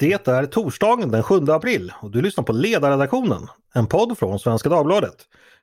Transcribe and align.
Det 0.00 0.28
är 0.28 0.46
torsdagen 0.46 1.10
den 1.10 1.22
7 1.22 1.34
april 1.48 1.92
och 2.00 2.10
du 2.10 2.22
lyssnar 2.22 2.44
på 2.44 2.52
Ledarredaktionen, 2.52 3.46
en 3.74 3.86
podd 3.86 4.18
från 4.18 4.38
Svenska 4.38 4.68
Dagbladet. 4.68 5.14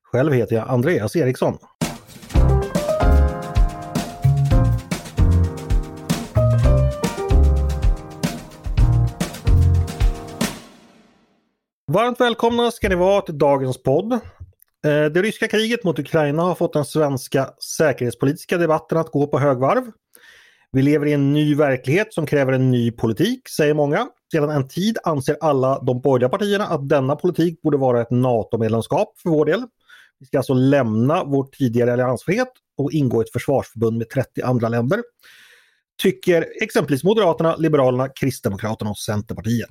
Själv 0.03 0.33
heter 0.33 0.55
jag 0.55 0.69
Andreas 0.69 1.15
Eriksson. 1.15 1.57
Varmt 11.92 12.20
välkomna 12.20 12.72
ska 12.72 12.90
ni 12.90 12.96
vara 12.96 13.22
till 13.22 13.38
dagens 13.38 13.84
podd. 13.84 14.14
Eh, 14.14 14.20
det 15.14 15.22
ryska 15.22 15.48
kriget 15.48 15.84
mot 15.84 16.00
Ukraina 16.00 16.44
har 16.44 16.56
fått 16.56 16.74
den 16.74 16.86
svenska 16.86 17.50
säkerhetspolitiska 17.78 18.58
debatten 18.58 18.98
att 18.98 19.12
gå 19.12 19.28
på 19.28 19.40
högvarv. 19.40 19.92
Vi 20.72 20.82
lever 20.82 21.06
i 21.06 21.14
en 21.14 21.34
ny 21.34 21.56
verklighet 21.56 22.14
som 22.14 22.26
kräver 22.26 22.54
en 22.54 22.72
ny 22.72 22.92
politik, 22.92 23.50
säger 23.50 23.74
många. 23.74 24.08
Sedan 24.32 24.50
en 24.50 24.68
tid 24.68 24.98
anser 25.04 25.38
alla 25.41 25.80
de 25.80 26.02
borgerliga 26.02 26.30
partierna 26.30 26.66
att 26.66 26.90
denna 26.90 27.16
politik 27.16 27.62
borde 27.62 27.77
vara 27.77 28.02
ett 28.02 28.12
NATO-medlemskap 28.12 29.20
för 29.23 29.30
vår 29.30 29.45
del. 29.45 29.66
Vi 30.20 30.26
ska 30.26 30.38
alltså 30.38 30.53
lämna 30.53 31.23
vår 31.23 31.44
tidigare 31.44 31.94
alliansfrihet 31.94 32.52
och 32.77 32.91
ingå 32.91 33.22
i 33.22 33.26
ett 33.26 33.31
försvarsförbund 33.31 33.98
med 33.98 34.09
30 34.09 34.41
andra 34.41 34.70
länder. 34.70 35.03
Tycker 36.02 36.45
exempelvis 36.62 37.03
Moderaterna, 37.03 37.55
Liberalerna, 37.55 38.09
Kristdemokraterna 38.09 38.91
och 38.91 38.98
Centerpartiet. 38.98 39.70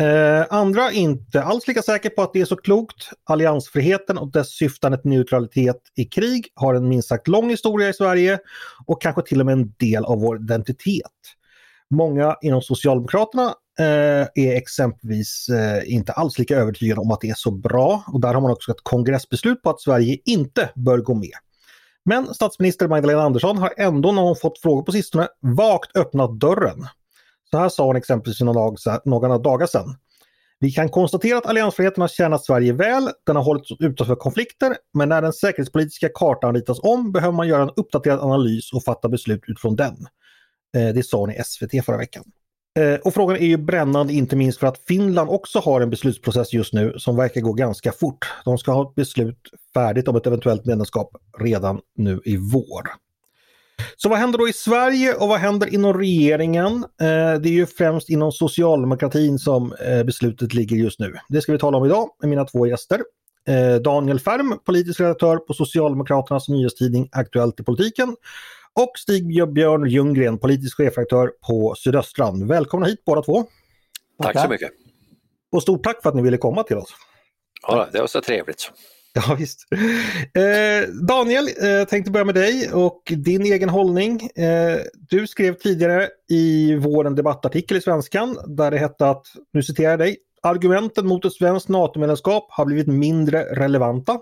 Eh, 0.00 0.46
andra 0.50 0.82
är 0.82 0.90
inte 0.90 1.42
alls 1.42 1.68
lika 1.68 1.82
säkra 1.82 2.10
på 2.10 2.22
att 2.22 2.32
det 2.32 2.40
är 2.40 2.44
så 2.44 2.56
klokt. 2.56 3.10
Alliansfriheten 3.24 4.18
och 4.18 4.32
dess 4.32 4.56
syftande 4.56 4.98
till 4.98 5.10
neutralitet 5.10 5.82
i 5.96 6.04
krig 6.04 6.48
har 6.54 6.74
en 6.74 6.88
minst 6.88 7.08
sagt 7.08 7.28
lång 7.28 7.50
historia 7.50 7.88
i 7.88 7.92
Sverige 7.92 8.38
och 8.86 9.02
kanske 9.02 9.22
till 9.22 9.40
och 9.40 9.46
med 9.46 9.52
en 9.52 9.74
del 9.76 10.04
av 10.04 10.20
vår 10.20 10.36
identitet. 10.36 11.12
Många 11.90 12.36
inom 12.42 12.62
Socialdemokraterna 12.62 13.54
Eh, 13.80 14.26
är 14.34 14.56
exempelvis 14.56 15.48
eh, 15.48 15.94
inte 15.94 16.12
alls 16.12 16.38
lika 16.38 16.56
övertygade 16.56 17.00
om 17.00 17.10
att 17.10 17.20
det 17.20 17.30
är 17.30 17.34
så 17.34 17.50
bra 17.50 18.04
och 18.06 18.20
där 18.20 18.34
har 18.34 18.40
man 18.40 18.50
också 18.50 18.70
ett 18.70 18.82
kongressbeslut 18.82 19.62
på 19.62 19.70
att 19.70 19.80
Sverige 19.80 20.18
inte 20.24 20.70
bör 20.74 20.98
gå 20.98 21.14
med. 21.14 21.32
Men 22.04 22.34
statsminister 22.34 22.88
Magdalena 22.88 23.22
Andersson 23.22 23.58
har 23.58 23.74
ändå 23.76 24.12
när 24.12 24.22
hon 24.22 24.36
fått 24.36 24.58
frågor 24.58 24.82
på 24.82 24.92
sistone 24.92 25.28
vagt 25.40 25.96
öppnat 25.96 26.40
dörren. 26.40 26.86
Så 27.50 27.58
här 27.58 27.68
sa 27.68 27.86
hon 27.86 27.96
exempelvis 27.96 28.38
för 28.38 29.08
några 29.08 29.38
dagar 29.38 29.66
sedan. 29.66 29.96
Vi 30.60 30.70
kan 30.70 30.88
konstatera 30.88 31.38
att 31.38 31.46
alliansfriheten 31.46 32.00
har 32.00 32.08
tjänat 32.08 32.44
Sverige 32.44 32.72
väl, 32.72 33.10
den 33.26 33.36
har 33.36 33.42
hållits 33.42 33.70
utanför 33.80 34.14
konflikter, 34.14 34.76
men 34.94 35.08
när 35.08 35.22
den 35.22 35.32
säkerhetspolitiska 35.32 36.08
kartan 36.14 36.54
ritas 36.54 36.78
om 36.82 37.12
behöver 37.12 37.32
man 37.32 37.48
göra 37.48 37.62
en 37.62 37.70
uppdaterad 37.76 38.20
analys 38.20 38.72
och 38.72 38.84
fatta 38.84 39.08
beslut 39.08 39.42
utifrån 39.46 39.76
den. 39.76 39.96
Eh, 40.76 40.94
det 40.94 41.06
sa 41.06 41.18
hon 41.18 41.30
i 41.30 41.44
SVT 41.44 41.84
förra 41.84 41.96
veckan. 41.96 42.24
Eh, 42.78 42.94
och 43.04 43.14
frågan 43.14 43.36
är 43.36 43.46
ju 43.46 43.56
brännande 43.56 44.12
inte 44.12 44.36
minst 44.36 44.58
för 44.58 44.66
att 44.66 44.80
Finland 44.88 45.30
också 45.30 45.58
har 45.58 45.80
en 45.80 45.90
beslutsprocess 45.90 46.52
just 46.52 46.72
nu 46.72 46.94
som 46.98 47.16
verkar 47.16 47.40
gå 47.40 47.52
ganska 47.52 47.92
fort. 47.92 48.32
De 48.44 48.58
ska 48.58 48.72
ha 48.72 48.88
ett 48.88 48.94
beslut 48.94 49.38
färdigt 49.74 50.08
om 50.08 50.16
ett 50.16 50.26
eventuellt 50.26 50.64
medlemskap 50.64 51.10
redan 51.38 51.80
nu 51.96 52.20
i 52.24 52.36
vår. 52.36 52.88
Så 53.96 54.08
vad 54.08 54.18
händer 54.18 54.38
då 54.38 54.48
i 54.48 54.52
Sverige 54.52 55.14
och 55.14 55.28
vad 55.28 55.38
händer 55.38 55.74
inom 55.74 55.94
regeringen? 55.94 56.84
Eh, 57.00 57.40
det 57.40 57.48
är 57.48 57.52
ju 57.52 57.66
främst 57.66 58.08
inom 58.08 58.32
socialdemokratin 58.32 59.38
som 59.38 59.72
eh, 59.72 60.04
beslutet 60.04 60.54
ligger 60.54 60.76
just 60.76 61.00
nu. 61.00 61.14
Det 61.28 61.40
ska 61.40 61.52
vi 61.52 61.58
tala 61.58 61.78
om 61.78 61.84
idag 61.84 62.08
med 62.20 62.30
mina 62.30 62.44
två 62.44 62.66
gäster. 62.66 63.02
Daniel 63.84 64.20
Färm, 64.20 64.58
politisk 64.64 65.00
redaktör 65.00 65.36
på 65.36 65.54
Socialdemokraternas 65.54 66.48
nyhetstidning 66.48 67.08
Aktuellt 67.12 67.60
i 67.60 67.62
politiken. 67.62 68.16
Och 68.78 68.92
Stig 68.98 69.52
Björn 69.52 69.88
Ljunggren, 69.88 70.38
politisk 70.38 70.76
chefredaktör 70.76 71.30
på 71.46 71.74
Sydöstran. 71.78 72.46
Välkomna 72.46 72.86
hit 72.86 73.04
båda 73.04 73.22
två. 73.22 73.44
Tack 74.22 74.40
så 74.40 74.48
mycket. 74.48 74.70
Och 75.52 75.62
stort 75.62 75.84
tack 75.84 76.02
för 76.02 76.08
att 76.08 76.16
ni 76.16 76.22
ville 76.22 76.36
komma 76.36 76.62
till 76.62 76.76
oss. 76.76 76.94
Ja, 77.62 77.88
det 77.92 78.00
var 78.00 78.06
så 78.06 78.20
trevligt. 78.20 78.70
Ja, 79.14 79.36
visst. 79.38 79.66
Eh, 80.34 80.88
Daniel, 81.08 81.48
eh, 81.62 81.84
tänkte 81.88 82.10
börja 82.10 82.24
med 82.24 82.34
dig 82.34 82.72
och 82.72 83.02
din 83.06 83.42
egen 83.42 83.68
hållning. 83.68 84.20
Eh, 84.36 84.78
du 85.10 85.26
skrev 85.26 85.54
tidigare 85.54 86.08
i 86.30 86.74
vår 86.74 87.06
en 87.06 87.14
debattartikel 87.14 87.76
i 87.76 87.80
Svenskan 87.80 88.38
där 88.46 88.70
det 88.70 88.78
hette 88.78 89.10
att, 89.10 89.26
nu 89.52 89.62
citerar 89.62 89.90
jag 89.90 89.98
dig, 89.98 90.16
argumenten 90.42 91.06
mot 91.06 91.24
ett 91.24 91.32
svenskt 91.32 91.68
NATO-medlemskap 91.68 92.46
har 92.50 92.64
blivit 92.64 92.86
mindre 92.86 93.42
relevanta. 93.42 94.18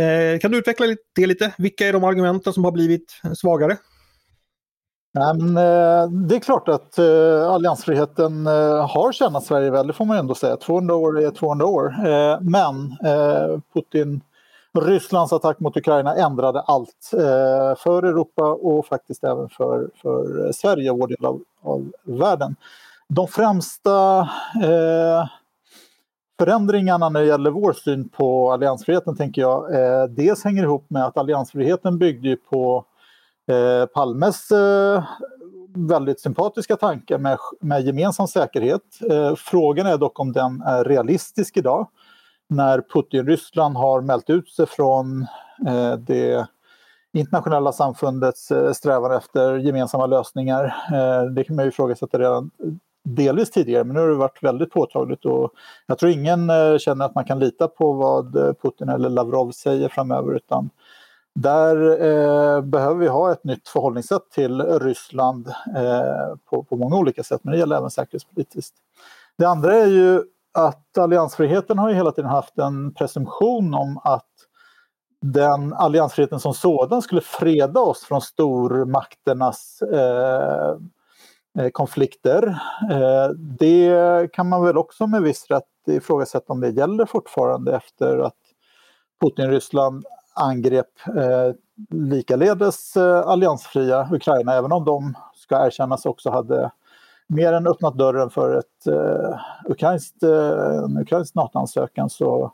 Eh, 0.00 0.38
kan 0.38 0.50
du 0.50 0.58
utveckla 0.58 0.86
det 1.14 1.26
lite? 1.26 1.54
Vilka 1.58 1.88
är 1.88 1.92
de 1.92 2.04
argumenten 2.04 2.52
som 2.52 2.64
har 2.64 2.72
blivit 2.72 3.20
svagare? 3.36 3.76
Nej, 5.14 5.34
men, 5.34 5.56
eh, 5.56 6.10
det 6.28 6.36
är 6.36 6.40
klart 6.40 6.68
att 6.68 6.98
eh, 6.98 7.50
alliansfriheten 7.50 8.46
eh, 8.46 8.88
har 8.88 9.12
tjänat 9.12 9.44
Sverige 9.44 9.70
väl, 9.70 9.86
det 9.86 9.92
får 9.92 10.04
man 10.04 10.16
ändå 10.16 10.34
säga. 10.34 10.56
200 10.56 10.94
år 10.94 11.20
är 11.20 11.30
200 11.30 11.66
år. 11.66 11.94
Eh, 12.06 12.40
men 12.40 12.96
eh, 13.04 13.60
Putin, 13.74 14.20
Rysslands 14.78 15.32
attack 15.32 15.60
mot 15.60 15.76
Ukraina 15.76 16.14
ändrade 16.14 16.60
allt 16.60 17.10
eh, 17.12 17.78
för 17.78 18.02
Europa 18.02 18.44
och 18.44 18.86
faktiskt 18.86 19.24
även 19.24 19.48
för, 19.48 19.90
för 20.02 20.52
Sverige 20.52 20.90
och 20.90 20.98
vår 20.98 21.08
del 21.08 21.24
av, 21.24 21.42
av 21.62 21.92
världen. 22.04 22.56
De 23.08 23.28
främsta 23.28 24.20
eh, 24.62 25.28
förändringarna 26.44 27.08
när 27.08 27.20
det 27.20 27.26
gäller 27.26 27.50
vår 27.50 27.72
syn 27.72 28.08
på 28.08 28.52
alliansfriheten 28.52 29.16
tänker 29.16 29.42
jag 29.42 29.74
eh, 29.74 30.04
dels 30.04 30.44
hänger 30.44 30.62
ihop 30.62 30.90
med 30.90 31.04
att 31.04 31.18
alliansfriheten 31.18 31.98
byggde 31.98 32.36
på 32.36 32.84
Eh, 33.50 33.86
Palmes 33.86 34.50
eh, 34.50 35.04
väldigt 35.74 36.20
sympatiska 36.20 36.76
tanke 36.76 37.18
med, 37.18 37.38
med 37.60 37.82
gemensam 37.82 38.26
säkerhet. 38.26 38.82
Eh, 39.10 39.34
frågan 39.36 39.86
är 39.86 39.98
dock 39.98 40.20
om 40.20 40.32
den 40.32 40.62
är 40.62 40.84
realistisk 40.84 41.56
idag 41.56 41.88
när 42.48 42.80
Putin-Ryssland 42.80 43.76
har 43.76 44.00
mält 44.00 44.30
ut 44.30 44.48
sig 44.48 44.66
från 44.66 45.26
eh, 45.66 45.92
det 45.92 46.46
internationella 47.12 47.72
samfundets 47.72 48.50
eh, 48.50 48.72
strävan 48.72 49.12
efter 49.12 49.56
gemensamma 49.56 50.06
lösningar. 50.06 50.64
Eh, 50.92 51.24
det 51.24 51.44
kan 51.44 51.56
man 51.56 51.64
ju 51.64 51.68
ifrågasätta 51.68 52.18
redan 52.18 52.50
delvis 53.04 53.50
tidigare 53.50 53.84
men 53.84 53.94
nu 53.94 54.00
har 54.00 54.08
det 54.08 54.14
varit 54.14 54.42
väldigt 54.42 54.70
påtagligt 54.70 55.24
och 55.24 55.52
jag 55.86 55.98
tror 55.98 56.12
ingen 56.12 56.50
eh, 56.50 56.78
känner 56.78 57.04
att 57.04 57.14
man 57.14 57.24
kan 57.24 57.38
lita 57.38 57.68
på 57.68 57.92
vad 57.92 58.36
eh, 58.36 58.52
Putin 58.62 58.88
eller 58.88 59.10
Lavrov 59.10 59.50
säger 59.50 59.88
framöver 59.88 60.34
utan 60.34 60.70
där 61.34 61.76
eh, 61.90 62.60
behöver 62.62 63.00
vi 63.00 63.08
ha 63.08 63.32
ett 63.32 63.44
nytt 63.44 63.68
förhållningssätt 63.68 64.30
till 64.34 64.60
Ryssland 64.62 65.48
eh, 65.76 66.36
på, 66.50 66.62
på 66.62 66.76
många 66.76 66.96
olika 66.96 67.22
sätt, 67.22 67.40
men 67.44 67.52
det 67.52 67.58
gäller 67.58 67.76
även 67.76 67.90
säkerhetspolitiskt. 67.90 68.76
Det 69.38 69.44
andra 69.44 69.74
är 69.74 69.86
ju 69.86 70.22
att 70.52 70.98
alliansfriheten 70.98 71.78
har 71.78 71.88
ju 71.88 71.94
hela 71.94 72.12
tiden 72.12 72.30
haft 72.30 72.58
en 72.58 72.94
presumtion 72.94 73.74
om 73.74 74.00
att 74.04 74.26
den 75.22 75.72
alliansfriheten 75.72 76.40
som 76.40 76.54
sådan 76.54 77.02
skulle 77.02 77.20
freda 77.20 77.80
oss 77.80 78.04
från 78.04 78.20
stormakternas 78.20 79.82
eh 79.82 80.76
Eh, 81.58 81.70
konflikter. 81.70 82.46
Eh, 82.90 83.28
det 83.34 84.32
kan 84.32 84.48
man 84.48 84.64
väl 84.64 84.78
också 84.78 85.06
med 85.06 85.22
viss 85.22 85.46
rätt 85.50 85.64
ifrågasätta 85.86 86.52
om 86.52 86.60
det 86.60 86.70
gäller 86.70 87.06
fortfarande 87.06 87.76
efter 87.76 88.18
att 88.18 88.36
Putin-Ryssland 89.20 90.04
angrep 90.34 90.86
eh, 91.16 91.54
likaledes 91.90 92.96
alliansfria 93.24 94.08
Ukraina, 94.12 94.54
även 94.54 94.72
om 94.72 94.84
de, 94.84 95.14
ska 95.34 95.66
erkännas, 95.66 96.06
också 96.06 96.30
hade 96.30 96.70
mer 97.28 97.52
än 97.52 97.66
öppnat 97.66 97.98
dörren 97.98 98.30
för 98.30 98.58
ett 98.58 98.94
ukrainskt, 99.68 100.22
en 100.22 100.98
ukrainsk 100.98 101.34
NATO-ansökan 101.34 102.10
så 102.10 102.52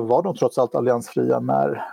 var 0.00 0.22
de 0.22 0.36
trots 0.36 0.58
allt 0.58 0.74
alliansfria 0.74 1.40
när, 1.40 1.84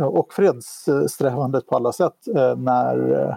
och 0.00 0.32
fredssträvandet 0.32 1.66
på 1.66 1.76
alla 1.76 1.92
sätt 1.92 2.16
när 2.56 3.36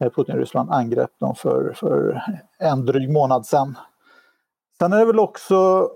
Putin-Ryssland 0.00 0.70
angrep 0.70 1.10
dem 1.20 1.34
för, 1.34 1.72
för 1.76 2.22
en 2.58 2.86
dryg 2.86 3.12
månad 3.12 3.46
sedan. 3.46 3.78
Sen 4.78 4.92
är 4.92 4.98
det 4.98 5.04
väl 5.04 5.18
också 5.18 5.88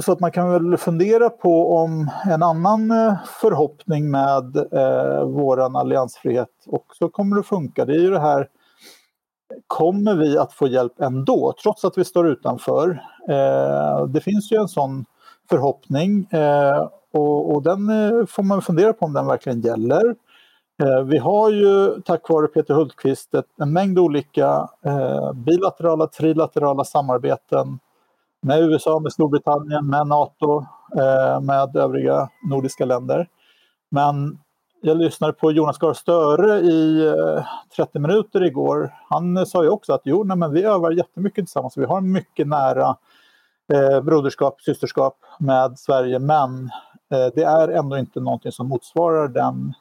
så 0.00 0.12
att 0.12 0.20
man 0.20 0.30
kan 0.30 0.50
väl 0.50 0.76
fundera 0.76 1.30
på 1.30 1.76
om 1.76 2.10
en 2.26 2.42
annan 2.42 2.90
eh, 2.90 3.14
förhoppning 3.40 4.10
med 4.10 4.56
eh, 4.56 5.24
våran 5.24 5.76
alliansfrihet 5.76 6.48
också 6.66 7.08
kommer 7.08 7.38
att 7.38 7.46
funka. 7.46 7.84
Det 7.84 7.92
är 7.92 8.00
ju 8.00 8.10
det 8.10 8.20
här, 8.20 8.48
kommer 9.66 10.14
vi 10.14 10.38
att 10.38 10.52
få 10.52 10.66
hjälp 10.66 11.00
ändå 11.00 11.54
trots 11.62 11.84
att 11.84 11.98
vi 11.98 12.04
står 12.04 12.28
utanför? 12.28 13.02
Eh, 13.28 14.06
det 14.06 14.20
finns 14.20 14.52
ju 14.52 14.56
en 14.56 14.68
sån 14.68 15.04
förhoppning 15.50 16.28
eh, 16.30 16.88
och, 17.12 17.54
och, 17.54 17.62
den 17.62 17.88
eh, 17.88 18.26
får 18.26 18.42
man 18.42 18.62
fundera 18.62 18.92
på 18.92 19.06
om 19.06 19.12
den 19.12 19.26
verkligen 19.26 19.60
gäller. 19.60 20.14
Eh, 20.82 21.04
vi 21.04 21.18
har 21.18 21.50
ju 21.50 22.00
tack 22.00 22.28
vare 22.28 22.46
Peter 22.46 22.74
Hultqvist 22.74 23.34
en 23.60 23.72
mängd 23.72 23.98
olika 23.98 24.68
eh, 24.84 25.32
bilaterala, 25.32 26.06
trilaterala 26.06 26.84
samarbeten 26.84 27.78
med 28.42 28.62
USA, 28.62 28.98
med 28.98 29.12
Storbritannien, 29.12 29.86
med 29.86 30.06
NATO, 30.06 30.66
eh, 30.96 31.40
med 31.40 31.76
övriga 31.76 32.28
nordiska 32.50 32.84
länder. 32.84 33.28
Men 33.90 34.38
jag 34.80 34.96
lyssnade 34.96 35.32
på 35.32 35.52
Jonas 35.52 35.78
Gahr 35.78 35.92
Störe 35.92 36.58
i 36.60 37.12
30 37.76 37.98
minuter 37.98 38.44
igår. 38.44 38.94
Han 39.08 39.46
sa 39.46 39.62
ju 39.62 39.68
också 39.68 39.92
att 39.92 40.02
jo, 40.04 40.24
nej, 40.24 40.36
men 40.36 40.52
vi 40.52 40.64
övar 40.64 40.90
jättemycket 40.90 41.44
tillsammans. 41.44 41.76
Vi 41.76 41.84
har 41.84 42.00
mycket 42.00 42.46
nära 42.48 42.96
eh, 43.72 44.00
broderskap, 44.00 44.60
systerskap 44.60 45.16
med 45.38 45.78
Sverige 45.78 46.18
men 46.18 46.70
eh, 47.12 47.26
det 47.34 47.42
är 47.42 47.68
ändå 47.68 47.98
inte 47.98 48.20
någonting 48.20 48.52
som 48.52 48.68
motsvarar 48.68 49.28
den 49.28 49.74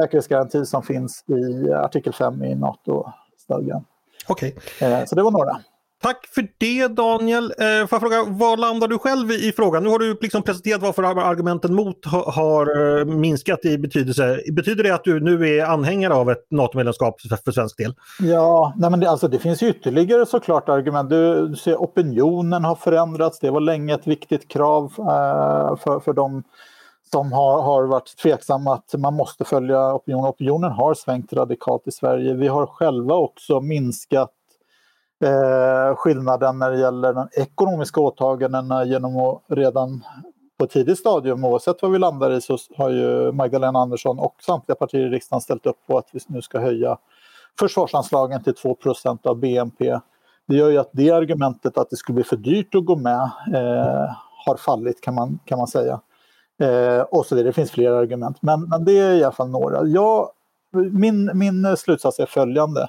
säkerhetsgaranti 0.00 0.66
som 0.66 0.82
finns 0.82 1.24
i 1.28 1.72
artikel 1.72 2.12
5 2.12 2.44
i 2.44 2.54
NATO-stadgan. 2.54 3.84
Okej. 4.28 4.56
Okay. 4.56 4.92
Eh, 4.92 5.04
så 5.04 5.14
det 5.14 5.22
var 5.22 5.30
några. 5.30 5.60
Tack 6.02 6.26
för 6.34 6.48
det 6.58 6.88
Daniel. 6.88 7.44
Eh, 7.44 7.86
får 7.86 7.88
jag 7.90 8.00
fråga, 8.00 8.24
vad 8.28 8.60
landar 8.60 8.88
du 8.88 8.98
själv 8.98 9.30
i, 9.30 9.48
i 9.48 9.52
frågan? 9.52 9.82
Nu 9.82 9.88
har 9.88 9.98
du 9.98 10.18
liksom 10.20 10.42
presenterat 10.42 10.82
varför 10.82 11.02
argumenten 11.02 11.74
mot 11.74 12.04
ha, 12.04 12.30
har 12.30 12.98
eh, 12.98 13.04
minskat 13.04 13.64
i 13.64 13.78
betydelse. 13.78 14.40
Betyder 14.52 14.84
det 14.84 14.90
att 14.90 15.04
du 15.04 15.20
nu 15.20 15.48
är 15.48 15.64
anhängare 15.64 16.14
av 16.14 16.30
ett 16.30 16.46
NATO-medlemskap 16.50 17.20
för, 17.20 17.36
för 17.44 17.52
svensk 17.52 17.76
del? 17.78 17.94
Ja, 18.20 18.74
nej 18.76 18.90
men 18.90 19.00
det, 19.00 19.10
alltså, 19.10 19.28
det 19.28 19.38
finns 19.38 19.62
ytterligare 19.62 20.26
såklart 20.26 20.68
argument. 20.68 21.10
Du, 21.10 21.48
du 21.48 21.56
ser 21.56 21.76
opinionen 21.76 22.64
har 22.64 22.74
förändrats. 22.74 23.38
Det 23.38 23.50
var 23.50 23.60
länge 23.60 23.94
ett 23.94 24.06
viktigt 24.06 24.48
krav 24.48 24.84
eh, 24.98 25.76
för, 25.76 26.00
för 26.00 26.12
de 26.12 26.42
som 27.10 27.32
har, 27.32 27.62
har 27.62 27.82
varit 27.82 28.16
tveksamma 28.16 28.74
att 28.74 28.94
man 29.00 29.14
måste 29.14 29.44
följa 29.44 29.94
opinionen. 29.94 30.30
Opinionen 30.30 30.72
har 30.72 30.94
svängt 30.94 31.32
radikalt 31.32 31.86
i 31.86 31.90
Sverige. 31.90 32.34
Vi 32.34 32.48
har 32.48 32.66
själva 32.66 33.14
också 33.14 33.60
minskat 33.60 34.32
eh, 35.24 35.96
skillnaden 35.96 36.58
när 36.58 36.70
det 36.70 36.78
gäller 36.78 37.12
de 37.12 37.28
ekonomiska 37.32 38.00
åtagandena 38.00 38.84
genom 38.84 39.16
att 39.16 39.42
redan 39.48 40.04
på 40.58 40.64
ett 40.64 40.70
tidigt 40.70 40.98
stadium, 40.98 41.44
oavsett 41.44 41.82
vad 41.82 41.90
vi 41.90 41.98
landar 41.98 42.30
i, 42.30 42.40
så 42.40 42.58
har 42.76 42.90
ju 42.90 43.32
Magdalena 43.32 43.78
Andersson 43.78 44.18
och 44.18 44.34
samtliga 44.40 44.76
partier 44.76 45.06
i 45.06 45.08
riksdagen 45.08 45.40
ställt 45.40 45.66
upp 45.66 45.86
på 45.86 45.98
att 45.98 46.08
vi 46.12 46.20
nu 46.26 46.42
ska 46.42 46.58
höja 46.58 46.98
försvarsanslagen 47.58 48.42
till 48.42 48.54
2% 48.54 49.26
av 49.26 49.36
BNP. 49.36 50.00
Det 50.46 50.56
gör 50.56 50.70
ju 50.70 50.78
att 50.78 50.90
det 50.92 51.10
argumentet 51.10 51.78
att 51.78 51.90
det 51.90 51.96
skulle 51.96 52.14
bli 52.14 52.24
för 52.24 52.36
dyrt 52.36 52.74
att 52.74 52.84
gå 52.84 52.96
med 52.96 53.30
eh, 53.54 54.14
har 54.46 54.56
fallit 54.56 55.00
kan 55.00 55.14
man, 55.14 55.38
kan 55.44 55.58
man 55.58 55.66
säga. 55.66 56.00
Eh, 56.60 57.00
och 57.00 57.26
så 57.26 57.34
vidare. 57.34 57.48
Det 57.48 57.52
finns 57.52 57.70
fler 57.70 57.90
argument, 57.90 58.42
men, 58.42 58.68
men 58.68 58.84
det 58.84 58.98
är 58.98 59.14
i 59.14 59.24
alla 59.24 59.32
fall 59.32 59.50
några. 59.50 59.86
Jag, 59.86 60.28
min, 60.92 61.30
min 61.34 61.76
slutsats 61.76 62.18
är 62.18 62.26
följande. 62.26 62.88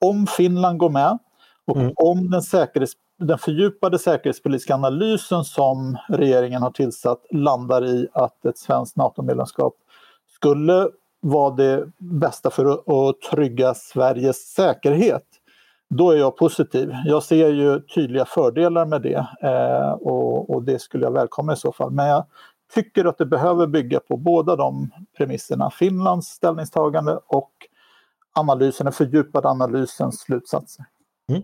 Om 0.00 0.26
Finland 0.26 0.78
går 0.78 0.90
med 0.90 1.18
och 1.66 1.76
mm. 1.76 1.92
om 1.96 2.30
den, 2.30 2.42
säkerhets, 2.42 2.92
den 3.18 3.38
fördjupade 3.38 3.98
säkerhetspolitiska 3.98 4.74
analysen 4.74 5.44
som 5.44 5.96
regeringen 6.08 6.62
har 6.62 6.70
tillsatt 6.70 7.26
landar 7.30 7.84
i 7.84 8.08
att 8.12 8.44
ett 8.44 8.58
svenskt 8.58 8.96
NATO-medlemskap 8.96 9.74
skulle 10.34 10.88
vara 11.20 11.54
det 11.54 11.88
bästa 11.98 12.50
för 12.50 12.66
att, 12.66 12.88
att 12.88 13.20
trygga 13.30 13.74
Sveriges 13.74 14.36
säkerhet, 14.36 15.24
då 15.90 16.10
är 16.10 16.16
jag 16.16 16.36
positiv. 16.36 16.92
Jag 17.04 17.22
ser 17.22 17.48
ju 17.48 17.80
tydliga 17.80 18.24
fördelar 18.24 18.86
med 18.86 19.02
det 19.02 19.26
eh, 19.42 19.90
och, 19.90 20.50
och, 20.50 20.62
det 20.62 20.78
skulle 20.78 21.04
jag 21.04 21.12
välkomna 21.12 21.52
i 21.52 21.56
så 21.56 21.72
fall. 21.72 21.90
Men 21.90 22.06
jag 22.06 22.24
tycker 22.74 23.04
att 23.04 23.18
det 23.18 23.26
behöver 23.26 23.66
bygga 23.66 24.00
på 24.00 24.16
båda 24.16 24.56
de 24.56 24.90
premisserna. 25.16 25.70
Finlands 25.70 26.26
ställningstagande 26.28 27.20
och 27.26 27.52
analysen, 28.34 28.84
den 28.84 28.92
fördjupade 28.92 29.48
analysens 29.48 30.20
slutsatser. 30.20 30.84
Mm. 31.30 31.42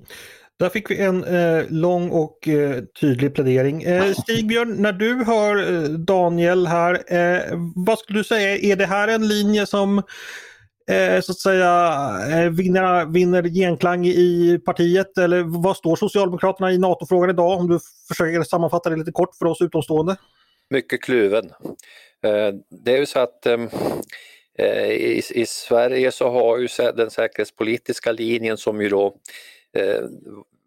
Där 0.58 0.68
fick 0.68 0.90
vi 0.90 1.00
en 1.00 1.24
eh, 1.24 1.64
lång 1.68 2.10
och 2.10 2.48
eh, 2.48 2.82
tydlig 3.00 3.34
plädering. 3.34 3.82
Eh, 3.82 4.12
Stigbjörn, 4.12 4.82
när 4.82 4.92
du 4.92 5.24
hör 5.24 5.72
eh, 5.72 5.88
Daniel 5.88 6.66
här, 6.66 7.14
eh, 7.14 7.58
vad 7.74 7.98
skulle 7.98 8.18
du 8.18 8.24
säga, 8.24 8.56
är 8.56 8.76
det 8.76 8.86
här 8.86 9.08
en 9.08 9.28
linje 9.28 9.66
som 9.66 9.98
eh, 10.90 11.20
så 11.22 11.32
att 11.32 11.38
säga 11.38 11.94
eh, 12.30 12.50
vinner, 12.50 13.06
vinner 13.06 13.42
genklang 13.42 14.06
i 14.06 14.60
partiet 14.64 15.18
eller 15.18 15.62
vad 15.62 15.76
står 15.76 15.96
Socialdemokraterna 15.96 16.72
i 16.72 16.78
NATO-frågan 16.78 17.30
idag 17.30 17.58
om 17.60 17.68
du 17.68 17.78
försöker 18.08 18.42
sammanfatta 18.42 18.90
det 18.90 18.96
lite 18.96 19.12
kort 19.12 19.34
för 19.34 19.46
oss 19.46 19.60
utomstående? 19.60 20.16
Mycket 20.70 21.02
kluven. 21.02 21.50
Eh, 22.22 22.54
det 22.70 22.92
är 22.92 22.98
ju 22.98 23.06
så 23.06 23.18
att 23.18 23.46
ehm, 23.46 23.68
eh, 24.58 24.90
i, 24.90 25.22
i 25.30 25.46
Sverige 25.46 26.12
så 26.12 26.30
har 26.30 26.58
ju 26.58 26.68
den 26.94 27.10
säkerhetspolitiska 27.10 28.12
linjen 28.12 28.56
som 28.56 28.80
ju 28.80 28.88
då 28.88 29.16
eh, 29.76 30.02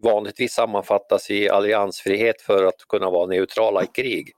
vanligtvis 0.03 0.53
sammanfattas 0.53 1.31
i 1.31 1.49
alliansfrihet 1.49 2.41
för 2.41 2.63
att 2.63 2.87
kunna 2.89 3.09
vara 3.09 3.25
neutrala 3.25 3.83
i 3.83 3.87
krig 3.87 4.31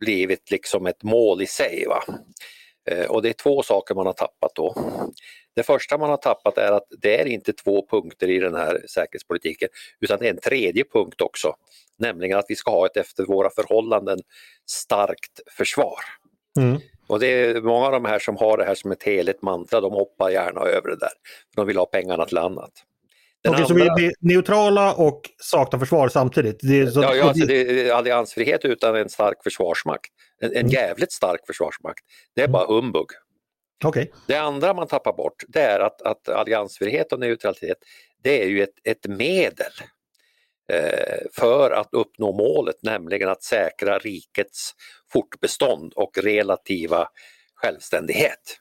blivit 0.00 0.50
liksom 0.50 0.86
ett 0.86 1.02
mål 1.02 1.42
i 1.42 1.46
sig. 1.46 1.86
Va? 1.88 2.02
Och 3.08 3.22
det 3.22 3.28
är 3.28 3.32
två 3.32 3.62
saker 3.62 3.94
man 3.94 4.06
har 4.06 4.12
tappat 4.12 4.54
då. 4.54 4.74
Det 5.56 5.62
första 5.62 5.98
man 5.98 6.10
har 6.10 6.16
tappat 6.16 6.58
är 6.58 6.72
att 6.72 6.86
det 6.98 7.20
är 7.20 7.26
inte 7.26 7.52
två 7.52 7.86
punkter 7.90 8.30
i 8.30 8.38
den 8.38 8.54
här 8.54 8.84
säkerhetspolitiken 8.88 9.68
utan 10.00 10.18
det 10.18 10.26
är 10.26 10.30
en 10.30 10.40
tredje 10.40 10.84
punkt 10.92 11.20
också, 11.20 11.54
nämligen 11.98 12.38
att 12.38 12.46
vi 12.48 12.56
ska 12.56 12.70
ha 12.70 12.86
ett 12.86 12.96
efter 12.96 13.24
våra 13.24 13.50
förhållanden 13.50 14.18
starkt 14.66 15.40
försvar. 15.56 15.98
Mm. 16.58 16.80
Och 17.06 17.20
det 17.20 17.26
är 17.26 17.60
många 17.60 17.86
av 17.86 17.92
de 17.92 18.04
här 18.04 18.18
som 18.18 18.36
har 18.36 18.56
det 18.58 18.64
här 18.64 18.74
som 18.74 18.92
ett 18.92 19.02
heligt 19.02 19.42
mantra, 19.42 19.80
de 19.80 19.92
hoppar 19.92 20.30
gärna 20.30 20.60
över 20.60 20.88
det 20.88 20.96
där. 20.96 21.12
De 21.56 21.66
vill 21.66 21.76
ha 21.76 21.86
pengarna 21.86 22.24
till 22.24 22.38
annat. 22.38 22.72
Den 23.42 23.52
Okej, 23.52 23.64
andra... 23.64 23.84
så 23.84 23.94
vi 23.96 24.06
är 24.06 24.12
neutrala 24.20 24.94
och 24.94 25.20
saknar 25.36 25.78
försvar 25.80 26.08
samtidigt? 26.08 26.58
Det 26.62 26.80
är 26.80 26.86
så... 26.86 27.02
Ja, 27.02 27.14
ja 27.14 27.24
alltså 27.24 27.46
det 27.46 27.88
är 27.88 27.92
alliansfrihet 27.92 28.64
utan 28.64 28.96
en 28.96 29.08
stark 29.08 29.42
försvarsmakt. 29.42 30.10
En, 30.40 30.50
en 30.50 30.56
mm. 30.56 30.70
jävligt 30.70 31.12
stark 31.12 31.40
försvarsmakt. 31.46 32.00
Det 32.34 32.42
är 32.42 32.48
bara 32.48 32.64
mm. 32.64 32.74
humbug. 32.74 33.06
Okay. 33.84 34.06
Det 34.26 34.36
andra 34.36 34.74
man 34.74 34.86
tappar 34.86 35.12
bort 35.12 35.44
det 35.48 35.60
är 35.60 35.80
att, 35.80 36.02
att 36.02 36.28
alliansfrihet 36.28 37.12
och 37.12 37.20
neutralitet 37.20 37.78
det 38.22 38.42
är 38.42 38.46
ju 38.46 38.62
ett, 38.62 38.74
ett 38.84 39.06
medel 39.06 39.72
eh, 40.72 41.18
för 41.32 41.70
att 41.70 41.88
uppnå 41.92 42.32
målet, 42.32 42.82
nämligen 42.82 43.28
att 43.28 43.42
säkra 43.42 43.98
rikets 43.98 44.74
fortbestånd 45.12 45.92
och 45.92 46.18
relativa 46.18 47.08
självständighet. 47.54 48.60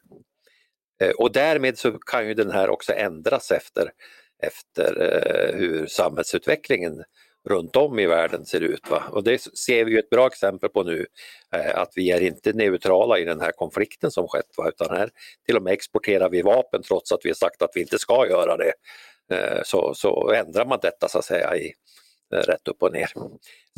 Eh, 1.02 1.12
och 1.12 1.32
därmed 1.32 1.78
så 1.78 1.92
kan 1.92 2.28
ju 2.28 2.34
den 2.34 2.52
här 2.52 2.70
också 2.70 2.94
ändras 2.94 3.52
efter, 3.52 3.92
efter 4.44 5.02
eh, 5.02 5.60
hur 5.60 5.88
samhällsutvecklingen 5.88 7.04
runt 7.50 7.76
om 7.76 8.00
i 8.00 8.06
världen 8.06 8.46
ser 8.46 8.62
ut. 8.62 8.90
Va? 8.90 9.04
Och 9.12 9.24
det 9.24 9.42
ser 9.42 9.86
vi 9.86 9.92
ju 9.92 10.00
ett 10.00 10.10
bra 10.10 10.28
exempel 10.28 10.70
på 10.70 10.84
nu, 10.84 11.06
eh, 11.56 11.80
att 11.80 11.92
vi 11.96 12.12
är 12.12 12.22
inte 12.22 12.54
neutrala 12.54 13.20
i 13.20 13.26
den 13.26 13.42
här 13.42 13.52
konflikten 13.52 14.12
som 14.12 14.28
skett, 14.28 14.50
va? 14.58 14.70
utan 14.70 14.98
här 14.98 15.10
till 15.46 15.58
och 15.58 15.64
med 15.64 15.74
exporterar 15.74 16.30
vi 16.30 16.42
vapen 16.42 16.84
trots 16.84 17.12
att 17.12 17.20
vi 17.24 17.30
har 17.30 17.36
sagt 17.36 17.62
att 17.62 17.72
vi 17.74 17.82
inte 17.82 18.00
ska 18.00 18.28
göra 18.28 18.58
det. 18.58 18.74
Så, 19.64 19.94
så 19.94 20.32
ändrar 20.32 20.66
man 20.66 20.80
detta 20.82 21.10
så 21.10 21.20
att 21.20 21.26
säga 21.26 21.58
i, 21.58 21.74
rätt 22.34 22.68
upp 22.68 22.84
och 22.84 22.94
ner. 22.94 23.12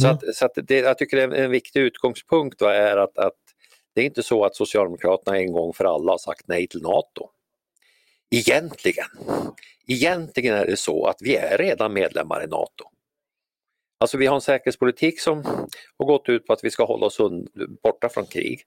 Så, 0.01 0.07
mm. 0.07 0.15
att, 0.15 0.35
så 0.35 0.45
att 0.45 0.51
det, 0.55 0.77
jag 0.77 0.97
tycker 0.97 1.17
en, 1.17 1.33
en 1.33 1.51
viktig 1.51 1.79
utgångspunkt 1.79 2.61
är 2.61 2.97
att, 2.97 3.17
att 3.17 3.37
det 3.95 4.01
är 4.01 4.05
inte 4.05 4.23
så 4.23 4.45
att 4.45 4.55
Socialdemokraterna 4.55 5.37
en 5.37 5.51
gång 5.51 5.73
för 5.73 5.85
alla 5.85 6.11
har 6.11 6.17
sagt 6.17 6.47
nej 6.47 6.67
till 6.67 6.81
NATO. 6.81 7.29
Egentligen, 8.29 9.07
egentligen 9.87 10.55
är 10.55 10.65
det 10.65 10.77
så 10.77 11.05
att 11.05 11.17
vi 11.19 11.35
är 11.35 11.57
redan 11.57 11.93
medlemmar 11.93 12.43
i 12.43 12.47
NATO. 12.47 12.85
Alltså 14.01 14.17
vi 14.17 14.25
har 14.25 14.35
en 14.35 14.41
säkerhetspolitik 14.41 15.21
som 15.21 15.43
har 15.97 16.05
gått 16.05 16.29
ut 16.29 16.45
på 16.47 16.53
att 16.53 16.63
vi 16.63 16.71
ska 16.71 16.85
hålla 16.85 17.05
oss 17.05 17.17
borta 17.83 18.09
från 18.09 18.25
krig. 18.25 18.61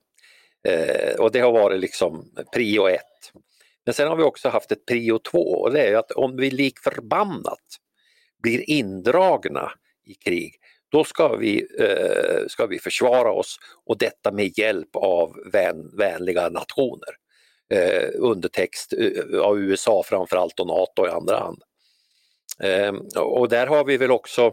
Eh, 0.69 1.21
och 1.21 1.33
det 1.33 1.41
har 1.41 1.53
varit 1.53 1.81
liksom 1.81 2.33
prio 2.55 2.89
ett. 2.89 3.33
Men 3.85 3.95
sen 3.95 4.09
har 4.09 4.17
vi 4.17 4.23
också 4.23 4.49
haft 4.49 4.73
ett 4.73 4.87
prio 4.87 5.19
två 5.19 5.39
och 5.39 5.73
det 5.73 5.81
är 5.81 5.97
att 5.97 6.11
om 6.11 6.37
vi 6.37 6.51
lik 6.51 6.79
förbannat 6.79 7.65
blir 8.43 8.71
indragna 8.71 9.73
i 10.07 10.15
krig, 10.15 10.55
då 10.89 11.05
ska 11.05 11.37
vi, 11.37 11.67
eh, 11.81 12.47
ska 12.49 12.67
vi 12.67 12.79
försvara 12.79 13.33
oss 13.33 13.59
och 13.87 13.99
detta 13.99 14.33
med 14.33 14.59
hjälp 14.59 14.97
av 14.97 15.37
vän, 15.53 15.97
vänliga 15.99 16.49
nationer. 16.49 17.15
Eh, 17.75 18.11
undertext 18.15 18.93
eh, 18.93 19.41
av 19.41 19.59
USA 19.61 20.03
framförallt 20.07 20.61
och 20.61 20.67
NATO 20.67 21.07
i 21.07 21.11
andra 21.11 21.39
hand. 21.39 21.63
Eh, 22.61 22.93
och 23.21 23.49
där 23.49 23.67
har 23.67 23.85
vi 23.85 23.97
väl 23.97 24.11
också, 24.11 24.53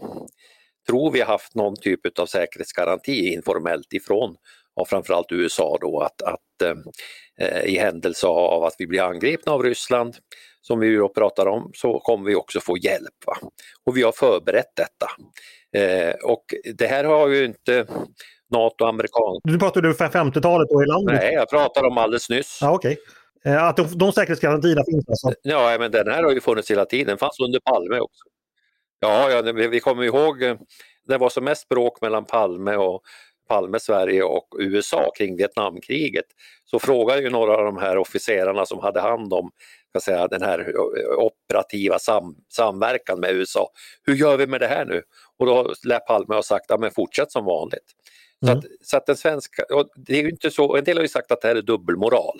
tror 0.88 1.12
vi, 1.12 1.22
haft 1.22 1.56
någon 1.56 1.76
typ 1.76 2.20
av 2.20 2.26
säkerhetsgaranti 2.26 3.34
informellt 3.34 3.94
ifrån 3.94 4.36
av 4.76 4.86
framförallt 4.86 5.32
USA 5.32 5.78
då 5.82 6.00
att, 6.00 6.22
att 6.22 6.62
eh, 7.40 7.64
i 7.66 7.78
händelse 7.78 8.28
av 8.28 8.64
att 8.64 8.76
vi 8.78 8.88
blir 8.88 9.02
angripna 9.02 9.52
av 9.52 9.64
Ryssland 9.64 10.16
som 10.62 10.80
vi 10.80 10.88
ju 10.88 11.08
pratar 11.08 11.46
om 11.46 11.72
så 11.74 12.00
kommer 12.00 12.26
vi 12.26 12.36
också 12.36 12.60
få 12.60 12.78
hjälp. 12.78 13.26
Va? 13.26 13.38
Och 13.86 13.98
vi 13.98 14.02
har 14.02 14.12
förberett 14.12 14.76
detta. 14.76 15.08
Eh, 15.76 16.14
och 16.24 16.46
det 16.76 16.88
här 16.88 17.04
har 17.04 17.28
ju 17.28 17.46
inte 17.46 17.86
NATO 18.52 18.86
amerikan... 18.86 19.40
Du 19.44 19.60
pratade 19.60 19.88
om 19.88 19.94
50-talet 19.94 20.70
då 20.70 20.84
i 20.84 20.86
landet? 20.86 21.20
Nej, 21.22 21.34
jag 21.34 21.50
pratade 21.50 21.88
om 21.88 21.98
alldeles 21.98 22.30
nyss. 22.30 22.60
Ja, 22.62 22.76
okay. 22.76 22.96
Eh, 23.46 23.64
att 23.64 23.78
de, 23.78 23.98
de 23.98 24.12
säkerhetsgarantierna 24.12 24.82
finns 24.92 25.10
alltså? 25.10 25.34
Ja, 25.42 25.78
men 25.80 25.92
den 25.92 26.08
här 26.08 26.24
har 26.24 26.32
ju 26.32 26.42
funnits 26.42 26.72
hela 26.72 26.86
tiden. 26.86 27.08
Den 27.08 27.18
fanns 27.18 27.40
under 27.40 27.60
Palme 27.60 28.00
också. 28.00 28.24
Ja, 29.04 29.32
ja 29.32 29.52
vi 29.52 29.80
kommer 29.80 30.04
ihåg, 30.04 30.44
eh, 30.44 30.56
det 31.08 31.18
var 31.18 31.30
som 31.30 31.44
mest 31.44 31.70
bråk 31.70 32.02
mellan 32.02 32.26
Palme 32.26 32.76
och 32.76 33.04
Palme 33.48 33.80
Sverige 33.80 34.24
och 34.24 34.56
USA 34.60 35.12
kring 35.18 35.38
Vietnamkriget 35.38 36.26
så 36.66 36.80
frågade 36.80 37.22
ju 37.22 37.30
några 37.30 37.58
av 37.58 37.66
de 37.66 37.78
här 37.78 37.98
officerarna 37.98 38.66
som 38.66 38.80
hade 38.80 39.02
hand 39.02 39.34
om 39.34 39.52
säga, 40.00 40.28
den 40.28 40.42
här 40.42 40.76
operativa 41.18 42.00
sam, 42.00 42.36
samverkan 42.50 43.20
med 43.20 43.32
USA. 43.32 43.70
Hur 44.04 44.16
gör 44.16 44.38
vi 44.38 44.48
med 44.48 44.62
det 44.62 44.68
här 44.68 44.86
nu? 44.86 45.04
Och 45.38 45.46
då 45.46 45.74
lär 45.84 46.00
Palme 46.00 46.36
ha 46.36 46.44
sagt, 46.44 46.66
ja 46.70 46.78
men 46.78 46.92
fortsätt 46.92 47.32
som 47.32 47.46
vanligt. 47.46 47.92
Mm. 48.46 48.54
Så, 48.54 48.58
att, 48.60 48.74
så 48.82 48.98
att 48.98 49.06
den 49.06 49.18
svenska, 49.18 49.64
det 49.96 50.20
är 50.20 50.30
inte 50.30 50.52
så, 50.52 50.76
en 50.76 50.84
del 50.84 50.98
har 50.98 51.02
ju 51.02 51.08
sagt 51.08 51.32
att 51.32 51.42
det 51.42 51.48
här 51.48 51.56
är 51.56 51.62
dubbelmoral. 51.62 52.40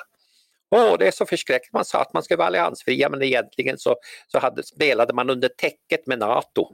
Åh, 0.76 0.98
det 1.00 1.08
är 1.08 1.12
så 1.12 1.26
förskräckligt, 1.26 1.74
man 1.74 1.86
sa 1.86 2.02
att 2.02 2.14
man 2.14 2.24
ska 2.24 2.38
vara 2.38 2.48
alliansfria 2.48 3.10
men 3.10 3.22
egentligen 3.22 3.78
så, 3.78 3.96
så 4.28 4.40
hade, 4.40 4.64
spelade 4.64 5.14
man 5.14 5.30
under 5.30 5.48
täcket 5.48 6.08
med 6.08 6.20
NATO. 6.20 6.68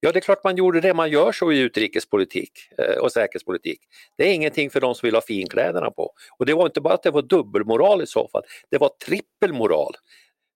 Ja, 0.00 0.12
det 0.12 0.18
är 0.18 0.20
klart 0.20 0.44
man 0.44 0.56
gjorde 0.56 0.80
det, 0.80 0.94
man 0.94 1.10
gör 1.10 1.32
så 1.32 1.52
i 1.52 1.58
utrikespolitik 1.58 2.52
eh, 2.78 2.98
och 3.02 3.12
säkerhetspolitik. 3.12 3.80
Det 4.16 4.28
är 4.28 4.34
ingenting 4.34 4.70
för 4.70 4.80
de 4.80 4.94
som 4.94 5.06
vill 5.06 5.14
ha 5.14 5.22
finkläderna 5.22 5.90
på. 5.90 6.12
Och 6.38 6.46
det 6.46 6.54
var 6.54 6.66
inte 6.66 6.80
bara 6.80 6.94
att 6.94 7.02
det 7.02 7.10
var 7.10 7.22
dubbelmoral 7.22 8.02
i 8.02 8.06
så 8.06 8.28
fall, 8.28 8.42
det 8.70 8.78
var 8.78 8.90
trippelmoral 9.06 9.94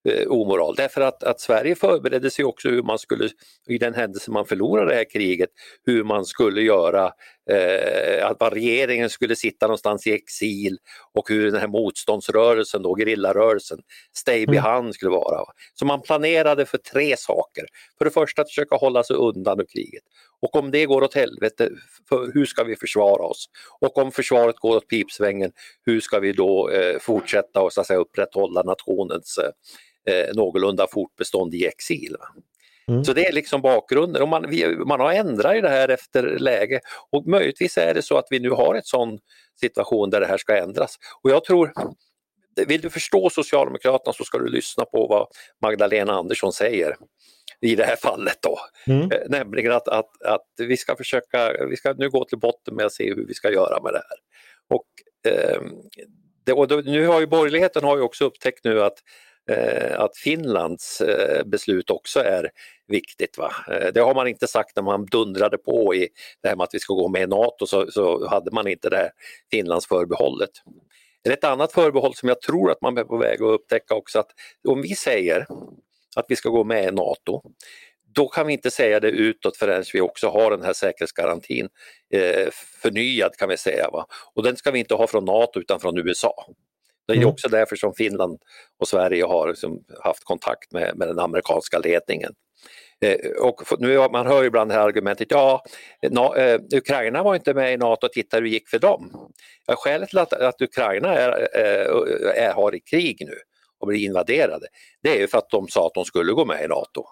eh, 0.08 0.26
omoral. 0.28 0.74
Därför 0.76 1.00
att, 1.00 1.22
att 1.24 1.40
Sverige 1.40 1.74
förberedde 1.74 2.30
sig 2.30 2.44
också 2.44 2.68
hur 2.68 2.82
man 2.82 2.98
skulle, 2.98 3.28
i 3.68 3.78
den 3.78 3.94
händelse 3.94 4.30
man 4.30 4.46
förlorade 4.46 4.90
det 4.90 4.96
här 4.96 5.10
kriget, 5.10 5.50
hur 5.86 6.04
man 6.04 6.24
skulle 6.24 6.62
göra, 6.62 7.12
eh, 7.50 8.26
att 8.26 8.52
regeringen 8.52 9.10
skulle 9.10 9.36
sitta 9.36 9.66
någonstans 9.66 10.06
i 10.06 10.12
exil 10.12 10.78
och 11.12 11.28
hur 11.28 11.50
den 11.50 11.60
här 11.60 11.68
motståndsrörelsen, 11.68 12.82
då, 12.82 12.96
gerillarörelsen, 12.98 13.78
stay 14.16 14.44
mm. 14.44 14.52
behind 14.52 14.94
skulle 14.94 15.10
vara. 15.10 15.44
Så 15.74 15.86
man 15.86 16.02
planerade 16.02 16.66
för 16.66 16.78
tre 16.78 17.16
saker. 17.16 17.64
För 17.98 18.04
det 18.04 18.10
första 18.10 18.42
att 18.42 18.48
försöka 18.48 18.76
hålla 18.76 19.04
sig 19.04 19.16
undan 19.16 19.60
ur 19.60 19.66
kriget. 19.72 20.02
Och 20.42 20.56
om 20.56 20.70
det 20.70 20.86
går 20.86 21.02
åt 21.02 21.14
helvete, 21.14 21.70
hur 22.34 22.46
ska 22.46 22.64
vi 22.64 22.76
försvara 22.76 23.22
oss? 23.22 23.46
Och 23.80 23.98
om 23.98 24.12
försvaret 24.12 24.56
går 24.56 24.76
åt 24.76 24.88
pipsvängen, 24.88 25.52
hur 25.86 26.00
ska 26.00 26.20
vi 26.20 26.32
då 26.32 26.70
eh, 26.70 26.98
fortsätta 26.98 27.62
och 27.62 27.72
så 27.72 27.80
att 27.80 27.86
säga, 27.86 27.98
upprätthålla 27.98 28.62
nationens 28.62 29.38
eh, 29.38 30.14
eh, 30.14 30.34
någorlunda 30.34 30.86
fortbestånd 30.92 31.54
i 31.54 31.66
exil. 31.66 32.16
Mm. 32.88 33.04
Så 33.04 33.12
det 33.12 33.28
är 33.28 33.32
liksom 33.32 33.60
bakgrunden. 33.60 34.22
Och 34.22 34.28
man, 34.28 34.50
vi, 34.50 34.76
man 34.76 35.00
har 35.00 35.12
ändrat 35.12 35.56
i 35.56 35.60
det 35.60 35.68
här 35.68 35.88
efter 35.88 36.22
läge 36.38 36.80
och 37.10 37.26
möjligtvis 37.26 37.78
är 37.78 37.94
det 37.94 38.02
så 38.02 38.18
att 38.18 38.26
vi 38.30 38.40
nu 38.40 38.50
har 38.50 38.74
en 38.74 38.82
sån 38.84 39.18
situation 39.60 40.10
där 40.10 40.20
det 40.20 40.26
här 40.26 40.38
ska 40.38 40.56
ändras. 40.56 40.96
Och 41.22 41.30
jag 41.30 41.44
tror, 41.44 41.72
vill 42.66 42.80
du 42.80 42.90
förstå 42.90 43.30
Socialdemokraterna 43.30 44.12
så 44.12 44.24
ska 44.24 44.38
du 44.38 44.48
lyssna 44.48 44.84
på 44.84 45.06
vad 45.06 45.26
Magdalena 45.62 46.12
Andersson 46.12 46.52
säger 46.52 46.96
i 47.60 47.76
det 47.76 47.84
här 47.84 47.96
fallet 47.96 48.38
då. 48.42 48.58
Mm. 48.86 49.12
Eh, 49.12 49.20
nämligen 49.28 49.72
att, 49.72 49.88
att, 49.88 50.22
att 50.22 50.46
vi 50.58 50.76
ska 50.76 50.96
försöka, 50.96 51.66
vi 51.70 51.76
ska 51.76 51.92
nu 51.92 52.10
gå 52.10 52.24
till 52.24 52.38
botten 52.38 52.74
med 52.74 52.86
att 52.86 52.92
se 52.92 53.14
hur 53.14 53.26
vi 53.26 53.34
ska 53.34 53.52
göra 53.52 53.82
med 53.82 53.92
det 53.92 54.02
här. 54.08 54.18
Och, 54.68 54.86
eh, 55.32 55.62
det, 56.44 56.52
och 56.52 56.68
då, 56.68 56.76
nu 56.76 57.06
har 57.06 57.20
ju 57.20 57.26
borgerligheten 57.26 57.84
har 57.84 57.96
ju 57.96 58.02
också 58.02 58.24
upptäckt 58.24 58.64
nu 58.64 58.82
att 58.82 58.98
Eh, 59.50 60.00
att 60.00 60.16
Finlands 60.16 61.00
eh, 61.00 61.44
beslut 61.44 61.90
också 61.90 62.20
är 62.20 62.50
viktigt. 62.88 63.38
Va? 63.38 63.52
Eh, 63.68 63.92
det 63.94 64.00
har 64.00 64.14
man 64.14 64.28
inte 64.28 64.46
sagt 64.46 64.76
när 64.76 64.82
man 64.82 65.06
dundrade 65.06 65.58
på 65.58 65.94
i 65.94 66.08
det 66.42 66.48
här 66.48 66.56
med 66.56 66.64
att 66.64 66.74
vi 66.74 66.78
ska 66.78 66.94
gå 66.94 67.08
med 67.08 67.22
i 67.22 67.26
NATO 67.26 67.66
så, 67.66 67.90
så 67.90 68.28
hade 68.28 68.50
man 68.50 68.68
inte 68.68 68.90
det 68.90 68.96
här 68.96 69.10
Finlandsförbehållet. 69.50 70.50
Ett 71.28 71.44
annat 71.44 71.72
förbehåll 71.72 72.14
som 72.14 72.28
jag 72.28 72.40
tror 72.40 72.70
att 72.70 72.82
man 72.82 72.98
är 72.98 73.04
på 73.04 73.16
väg 73.16 73.42
att 73.42 73.60
upptäcka 73.60 73.94
också 73.94 74.18
att 74.18 74.30
om 74.68 74.82
vi 74.82 74.94
säger 74.94 75.46
att 76.16 76.26
vi 76.28 76.36
ska 76.36 76.48
gå 76.48 76.64
med 76.64 76.84
i 76.84 76.90
NATO 76.90 77.42
då 78.14 78.28
kan 78.28 78.46
vi 78.46 78.52
inte 78.52 78.70
säga 78.70 79.00
det 79.00 79.10
utåt 79.10 79.56
förrän 79.56 79.84
vi 79.92 80.00
också 80.00 80.28
har 80.28 80.50
den 80.50 80.62
här 80.62 80.72
säkerhetsgarantin 80.72 81.68
eh, 82.14 82.48
förnyad 82.82 83.36
kan 83.36 83.48
vi 83.48 83.56
säga. 83.56 83.90
Va? 83.92 84.06
Och 84.34 84.42
den 84.42 84.56
ska 84.56 84.70
vi 84.70 84.78
inte 84.78 84.94
ha 84.94 85.06
från 85.06 85.24
NATO 85.24 85.60
utan 85.60 85.80
från 85.80 85.98
USA. 85.98 86.46
Det 87.12 87.18
är 87.18 87.22
mm. 87.22 87.32
också 87.32 87.48
därför 87.48 87.76
som 87.76 87.94
Finland 87.94 88.38
och 88.78 88.88
Sverige 88.88 89.24
har 89.24 89.48
liksom 89.48 89.84
haft 90.04 90.24
kontakt 90.24 90.72
med, 90.72 90.96
med 90.96 91.08
den 91.08 91.18
amerikanska 91.18 91.78
ledningen. 91.78 92.32
Eh, 93.00 93.30
och 93.40 93.62
nu, 93.78 93.96
man 93.96 94.26
hör 94.26 94.44
ibland 94.44 94.70
det 94.70 94.74
här 94.74 94.86
argumentet, 94.86 95.30
ja, 95.30 95.64
na, 96.10 96.36
eh, 96.36 96.60
Ukraina 96.74 97.22
var 97.22 97.34
inte 97.34 97.54
med 97.54 97.72
i 97.72 97.76
NATO, 97.76 98.08
titta 98.08 98.36
hur 98.36 98.42
det 98.42 98.48
gick 98.48 98.68
för 98.68 98.78
dem. 98.78 99.30
Ja, 99.66 99.76
skälet 99.76 100.08
till 100.08 100.18
att, 100.18 100.32
att 100.32 100.62
Ukraina 100.62 101.14
är, 101.14 101.30
är, 101.56 102.26
är, 102.26 102.52
har 102.52 102.74
i 102.74 102.80
krig 102.80 103.26
nu 103.26 103.34
och 103.80 103.86
blir 103.86 104.04
invaderade, 104.04 104.66
det 105.02 105.16
är 105.16 105.20
ju 105.20 105.28
för 105.28 105.38
att 105.38 105.50
de 105.50 105.68
sa 105.68 105.86
att 105.86 105.94
de 105.94 106.04
skulle 106.04 106.32
gå 106.32 106.44
med 106.44 106.64
i 106.64 106.68
NATO. 106.68 107.04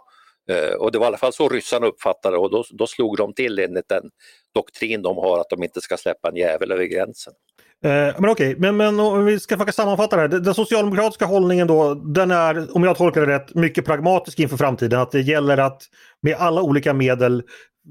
Eh, 0.50 0.74
och 0.74 0.92
det 0.92 0.98
var 0.98 1.06
i 1.06 1.08
alla 1.08 1.16
fall 1.16 1.32
så 1.32 1.48
ryssarna 1.48 1.86
uppfattade 1.86 2.36
och 2.36 2.50
då, 2.50 2.64
då 2.70 2.86
slog 2.86 3.16
de 3.16 3.34
till 3.34 3.58
enligt 3.58 3.88
den 3.88 4.10
doktrin 4.54 5.02
de 5.02 5.16
har 5.16 5.40
att 5.40 5.50
de 5.50 5.62
inte 5.62 5.80
ska 5.80 5.96
släppa 5.96 6.28
en 6.28 6.36
jävel 6.36 6.72
över 6.72 6.84
gränsen. 6.84 7.32
Eh, 7.84 8.14
men 8.18 8.30
okej, 8.30 8.56
men, 8.58 8.76
men 8.76 9.00
om 9.00 9.24
vi 9.24 9.40
ska 9.40 9.56
försöka 9.56 9.72
sammanfatta 9.72 10.16
det 10.16 10.22
här. 10.22 10.28
Den 10.28 10.54
socialdemokratiska 10.54 11.24
hållningen 11.24 11.66
då, 11.66 11.94
den 11.94 12.30
är, 12.30 12.76
om 12.76 12.84
jag 12.84 12.96
tolkar 12.96 13.20
det 13.20 13.34
rätt, 13.34 13.54
mycket 13.54 13.84
pragmatisk 13.84 14.38
inför 14.38 14.56
framtiden. 14.56 15.00
Att 15.00 15.10
det 15.10 15.20
gäller 15.20 15.58
att 15.58 15.82
med 16.22 16.36
alla 16.38 16.62
olika 16.62 16.94
medel 16.94 17.42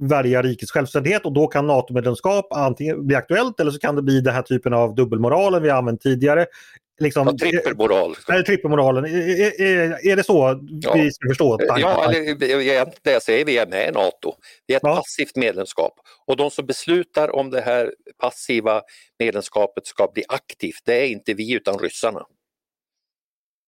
värja 0.01 0.41
rikets 0.41 0.71
självständighet 0.71 1.25
och 1.25 1.33
då 1.33 1.47
kan 1.47 1.67
NATO-medlemskap 1.67 2.53
antingen 2.53 3.07
bli 3.07 3.15
aktuellt 3.15 3.59
eller 3.59 3.71
så 3.71 3.79
kan 3.79 3.95
det 3.95 4.01
bli 4.01 4.21
den 4.21 4.33
här 4.33 4.41
typen 4.41 4.73
av 4.73 4.95
dubbelmoralen 4.95 5.63
vi 5.63 5.69
använt 5.69 6.01
tidigare 6.01 6.45
Liksom, 6.99 7.27
ja, 7.27 7.37
trippelmoral. 7.37 8.15
Nej, 8.27 8.43
trippelmoralen. 8.43 9.05
Är, 9.05 9.61
är, 9.61 10.07
är 10.07 10.15
det 10.15 10.23
så 10.23 10.59
ja. 10.81 10.93
vi 10.93 11.11
ska 11.11 11.29
förstå 11.29 11.57
tanken? 11.57 11.79
Ja, 11.79 12.11
eller, 12.11 13.03
det 13.03 13.11
jag 13.11 13.21
säger, 13.21 13.45
vi 13.45 13.57
är 13.57 13.67
med 13.67 13.89
i 13.89 13.91
NATO. 13.91 14.33
Vi 14.67 14.73
är 14.73 14.77
ett 14.77 14.83
ja. 14.83 14.95
passivt 14.95 15.35
medlemskap. 15.35 15.93
Och 16.27 16.37
de 16.37 16.51
som 16.51 16.65
beslutar 16.65 17.35
om 17.35 17.49
det 17.49 17.61
här 17.61 17.93
passiva 18.17 18.81
medlemskapet 19.19 19.87
ska 19.87 20.07
bli 20.13 20.23
aktivt, 20.27 20.81
det 20.85 20.93
är 20.93 21.07
inte 21.07 21.33
vi 21.33 21.53
utan 21.53 21.79
ryssarna. 21.79 22.25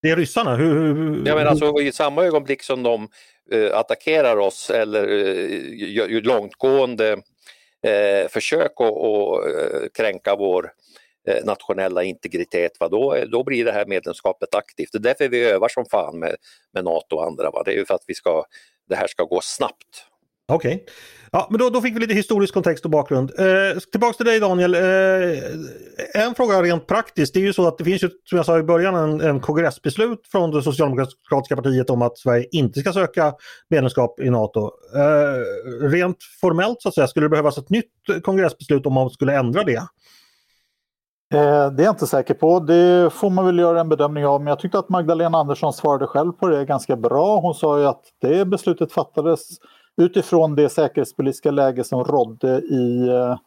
Det 0.01 0.09
är 0.09 0.15
ryssarna? 0.15 0.55
Hur, 0.55 0.73
hur, 0.73 1.27
ja, 1.27 1.35
men 1.35 1.47
alltså, 1.47 1.81
I 1.81 1.91
samma 1.91 2.23
ögonblick 2.23 2.63
som 2.63 2.83
de 2.83 3.07
uh, 3.53 3.77
attackerar 3.77 4.37
oss 4.37 4.69
eller 4.69 5.07
uh, 5.07 5.93
gör 5.93 6.21
långtgående 6.21 7.13
uh, 7.13 8.27
försök 8.29 8.71
att 8.81 9.93
kränka 9.93 10.35
vår 10.35 10.65
Eh, 10.65 10.80
Eh, 11.27 11.45
nationella 11.45 12.03
integritet, 12.03 12.71
va? 12.79 12.89
Då, 12.89 13.15
då 13.31 13.43
blir 13.43 13.65
det 13.65 13.71
här 13.71 13.85
medlemskapet 13.85 14.55
aktivt. 14.55 14.89
Det 14.91 14.97
är 14.97 14.99
därför 14.99 15.29
vi 15.29 15.43
övar 15.43 15.69
som 15.69 15.85
fan 15.85 16.19
med, 16.19 16.35
med 16.73 16.83
NATO 16.83 17.15
och 17.15 17.25
andra. 17.25 17.51
Va? 17.51 17.63
Det 17.65 17.71
är 17.71 17.75
ju 17.75 17.85
för 17.85 17.93
att 17.93 18.03
vi 18.07 18.13
ska, 18.13 18.43
det 18.89 18.95
här 18.95 19.07
ska 19.07 19.23
gå 19.23 19.39
snabbt. 19.43 20.05
Okej. 20.47 20.75
Okay. 20.75 20.85
Ja, 21.31 21.47
men 21.49 21.59
då, 21.59 21.69
då 21.69 21.81
fick 21.81 21.95
vi 21.95 21.99
lite 21.99 22.13
historisk 22.13 22.53
kontext 22.53 22.85
och 22.85 22.91
bakgrund. 22.91 23.31
Eh, 23.39 23.79
tillbaks 23.91 24.17
till 24.17 24.25
dig 24.25 24.39
Daniel. 24.39 24.75
Eh, 24.75 26.23
en 26.23 26.35
fråga 26.35 26.61
rent 26.61 26.87
praktiskt. 26.87 27.33
Det 27.33 27.39
är 27.39 27.43
ju 27.43 27.53
så 27.53 27.67
att 27.67 27.77
det 27.77 27.83
finns 27.83 28.03
ju, 28.03 28.09
som 28.23 28.37
jag 28.37 28.45
sa 28.45 28.59
i 28.59 28.63
början, 28.63 28.95
en, 28.95 29.21
en 29.21 29.39
kongressbeslut 29.39 30.27
från 30.31 30.51
det 30.51 30.63
socialdemokratiska 30.63 31.55
partiet 31.55 31.89
om 31.89 32.01
att 32.01 32.17
Sverige 32.17 32.47
inte 32.51 32.79
ska 32.79 32.93
söka 32.93 33.33
medlemskap 33.69 34.19
i 34.19 34.29
NATO. 34.29 34.71
Eh, 34.95 35.87
rent 35.89 36.17
formellt 36.41 36.81
så 36.81 36.89
att 36.89 36.95
säga, 36.95 37.07
skulle 37.07 37.25
det 37.25 37.29
behövas 37.29 37.57
ett 37.57 37.69
nytt 37.69 38.23
kongressbeslut 38.23 38.85
om 38.85 38.93
man 38.93 39.09
skulle 39.09 39.33
ändra 39.33 39.63
det? 39.63 39.87
Eh, 41.33 41.71
det 41.71 41.83
är 41.83 41.85
jag 41.85 41.93
inte 41.93 42.07
säker 42.07 42.33
på. 42.33 42.59
Det 42.59 43.13
får 43.13 43.29
man 43.29 43.45
väl 43.45 43.59
göra 43.59 43.81
en 43.81 43.89
bedömning 43.89 44.25
av. 44.25 44.41
Men 44.41 44.47
jag 44.47 44.59
tyckte 44.59 44.79
att 44.79 44.89
Magdalena 44.89 45.37
Andersson 45.37 45.73
svarade 45.73 46.07
själv 46.07 46.31
på 46.31 46.47
det 46.47 46.65
ganska 46.65 46.95
bra. 46.95 47.39
Hon 47.39 47.53
sa 47.53 47.79
ju 47.79 47.85
att 47.85 48.03
det 48.21 48.45
beslutet 48.45 48.91
fattades 48.91 49.41
utifrån 49.97 50.55
det 50.55 50.69
säkerhetspolitiska 50.69 51.51
läge 51.51 51.83
som 51.83 52.03
rådde 52.03 52.59
i 52.59 53.07
eh, 53.07 53.37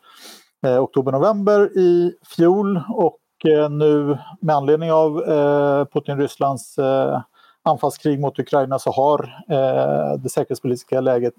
eh 0.73 0.83
oktober-november 0.83 1.79
i 1.79 2.12
fjol. 2.37 2.81
Och 2.88 3.21
eh, 3.45 3.71
nu 3.71 4.19
med 4.41 4.57
anledning 4.57 4.93
av 4.93 5.23
eh, 5.23 5.85
Putin-Rysslands 5.85 6.79
eh, 6.79 7.21
anfallskrig 7.62 8.21
mot 8.21 8.38
Ukraina 8.38 8.79
så 8.79 8.91
har 8.91 9.45
eh, 9.49 10.21
det 10.23 10.29
säkerhetspolitiska 10.29 11.00
läget 11.00 11.35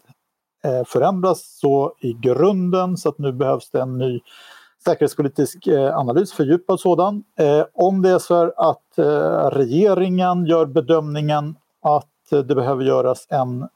förändrats 0.86 1.60
så 1.60 1.94
i 2.00 2.14
grunden 2.14 2.98
så 2.98 3.10
att 3.10 3.18
nu 3.18 3.32
behövs 3.32 3.70
det 3.72 3.82
en 3.82 3.98
ny 3.98 4.22
säkerhetspolitisk 4.86 5.68
eh, 5.68 5.98
analys, 5.98 6.34
fördjupad 6.34 6.80
sådan. 6.80 7.24
Eh, 7.39 7.65
om 7.74 8.01
det 8.01 8.10
är 8.10 8.20
så 8.20 8.54
att 8.58 8.98
eh, 8.98 9.50
regeringen 9.50 10.46
gör 10.46 10.65
bedömningen 10.65 11.56
att 11.82 12.10
det 12.30 12.56
behöver 12.56 12.84
göras 12.84 13.27
en 13.30 13.68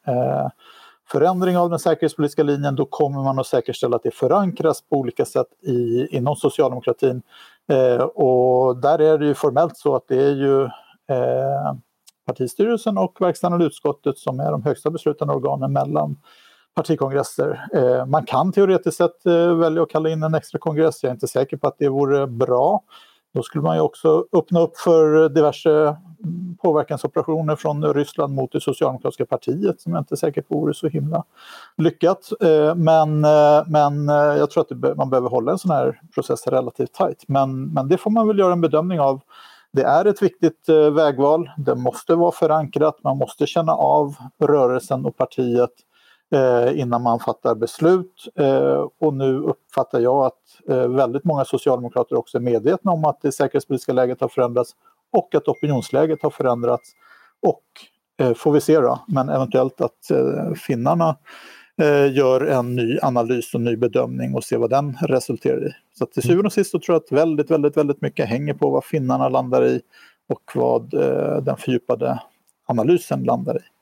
förändring 1.12 1.58
av 1.58 1.70
den 1.70 1.80
säkerhetspolitiska 1.80 2.44
linjen 2.44 2.76
då 2.76 2.86
kommer 2.86 3.24
man 3.24 3.40
att 3.40 3.48
säkerställa 3.48 3.96
att 3.96 4.04
det 4.04 4.12
förankras 4.12 4.82
på 4.82 4.96
olika 4.96 5.26
sätt 5.26 5.48
i, 5.62 6.08
inom 6.18 6.36
socialdemokratin. 6.36 7.22
och 8.14 8.78
där 8.78 9.02
är 9.02 9.18
det 9.18 9.26
ju 9.26 9.34
formellt 9.34 9.78
så 9.78 9.96
att 9.96 10.08
det 10.08 10.24
är 10.24 10.36
ju 10.36 10.70
partistyrelsen 12.26 12.98
och 12.98 13.22
verkställande 13.22 13.66
utskottet 13.66 14.18
som 14.18 14.40
är 14.40 14.52
de 14.52 14.64
högsta 14.64 14.90
beslutande 14.90 15.34
organen 15.34 15.74
mellan 15.74 16.18
partikongresser. 16.76 17.68
Eh, 17.74 18.06
man 18.06 18.26
kan 18.26 18.52
teoretiskt 18.52 18.98
sett 18.98 19.26
eh, 19.26 19.54
välja 19.54 19.84
att 19.84 19.90
kalla 19.90 20.10
in 20.10 20.24
en 20.24 20.36
extra 20.36 20.60
kongress. 20.60 21.04
Jag 21.04 21.10
är 21.10 21.14
inte 21.14 21.28
säker 21.28 21.58
på 21.58 21.68
att 21.68 21.76
det 21.78 21.90
vore 21.90 22.28
bra. 22.28 22.84
Då 23.34 23.44
skulle 23.44 23.64
man 23.64 23.76
ju 23.76 23.82
också 23.82 24.26
öppna 24.32 24.60
upp 24.60 24.78
för 24.78 25.30
diverse 25.30 25.72
mm, 26.24 26.58
påverkansoperationer 26.62 27.56
från 27.56 27.94
Ryssland 27.94 28.34
mot 28.34 28.52
det 28.52 28.62
socialdemokratiska 28.62 29.26
partiet 29.26 29.82
som 29.82 29.94
jag 29.94 30.02
inte 30.02 30.14
är 30.14 30.18
säker 30.18 30.42
på 30.42 30.60
vore 30.60 30.74
så 30.74 30.88
himla 30.88 31.24
lyckat. 31.78 32.30
Eh, 32.42 32.76
men, 32.76 33.26
eh, 33.26 33.64
men 33.68 34.10
eh, 34.10 34.16
jag 34.16 34.52
tror 34.52 34.64
att 34.64 34.98
man 34.98 35.10
behöver 35.10 35.30
hålla 35.30 35.52
en 35.52 35.58
sån 35.58 35.72
här 35.72 36.02
process 36.14 36.48
relativt 36.48 36.94
tajt. 36.94 37.24
Men, 37.28 37.74
men 37.74 37.88
det 37.88 37.98
får 37.98 38.12
man 38.12 38.28
väl 38.28 38.40
göra 38.40 38.54
en 38.54 38.62
bedömning 38.62 39.00
av. 39.00 39.22
Det 39.72 39.84
är 39.84 40.06
ett 40.06 40.22
viktigt 40.22 40.70
vägval, 40.70 41.50
det 41.58 41.76
måste 41.76 42.16
vara 42.16 42.32
förankrat, 42.32 43.04
man 43.04 43.18
måste 43.18 43.46
känna 43.48 43.74
av 43.74 44.16
rörelsen 44.44 45.06
och 45.06 45.18
partiet 45.18 45.72
Eh, 46.32 46.80
innan 46.80 47.02
man 47.02 47.20
fattar 47.20 47.56
beslut. 47.56 48.28
Eh, 48.36 48.88
och 49.00 49.14
nu 49.14 49.38
uppfattar 49.38 50.00
jag 50.00 50.26
att 50.26 50.70
eh, 50.70 50.88
väldigt 50.88 51.24
många 51.24 51.46
socialdemokrater 51.46 52.16
också 52.16 52.38
är 52.38 52.42
medvetna 52.42 52.92
om 52.92 53.06
att 53.06 53.22
det 53.22 53.32
säkerhetspolitiska 53.32 53.94
läget 53.94 54.22
har 54.22 54.28
förändrats 54.28 54.72
och 55.12 55.36
att 55.36 55.48
opinionsläget 55.48 56.24
har 56.24 56.30
förändrats. 56.30 56.92
Och 57.42 57.64
får 58.36 58.52
vi 58.52 58.62
se 58.62 58.80
då, 58.80 59.00
men 59.08 59.30
eventuellt 59.30 59.82
att 59.82 60.12
finnarna 60.56 61.16
gör 62.12 62.42
en 62.42 62.76
ny 62.76 63.00
analys 63.02 63.54
och 63.54 63.62
ny 63.62 63.76
bedömning 63.76 64.36
och 64.36 64.44
ser 64.44 64.58
vad 64.58 64.70
den 64.70 64.98
resulterar 65.02 65.68
i. 65.68 65.72
Så 65.98 66.06
till 66.06 66.24
syvende 66.24 66.46
och 66.46 66.54
sist 66.54 66.72
så 66.72 66.80
tror 66.80 66.96
jag 66.96 67.04
att 67.04 67.12
väldigt, 67.12 67.52
väldigt, 67.52 67.78
väldigt 67.78 68.02
mycket 68.02 68.30
hänger 68.30 68.54
på 68.54 68.70
vad 68.70 68.86
finnarna 68.86 69.30
landar 69.30 69.66
i 69.66 69.82
och 70.30 70.52
vad 70.56 70.90
den 71.44 71.58
fördjupade 71.58 72.20
analysen 72.66 73.24
landar 73.24 73.58
i. 73.58 73.79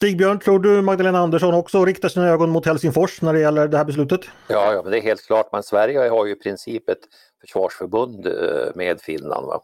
Stigbjörn, 0.00 0.38
tror 0.38 0.58
du 0.58 0.82
Magdalena 0.82 1.18
Andersson 1.18 1.54
också 1.54 1.84
riktar 1.84 2.08
sina 2.08 2.28
ögon 2.28 2.50
mot 2.50 2.66
Helsingfors 2.66 3.22
när 3.22 3.32
det 3.32 3.40
gäller 3.40 3.68
det 3.68 3.76
här 3.76 3.84
beslutet? 3.84 4.20
Ja, 4.48 4.72
ja 4.72 4.82
det 4.82 4.98
är 4.98 5.02
helt 5.02 5.26
klart. 5.26 5.48
Men 5.52 5.62
Sverige 5.62 6.08
har 6.08 6.26
ju 6.26 6.32
i 6.32 6.36
princip 6.36 6.88
ett 6.88 6.98
försvarsförbund 7.40 8.26
eh, 8.26 8.32
med 8.74 9.00
Finland. 9.00 9.46
Va? 9.46 9.60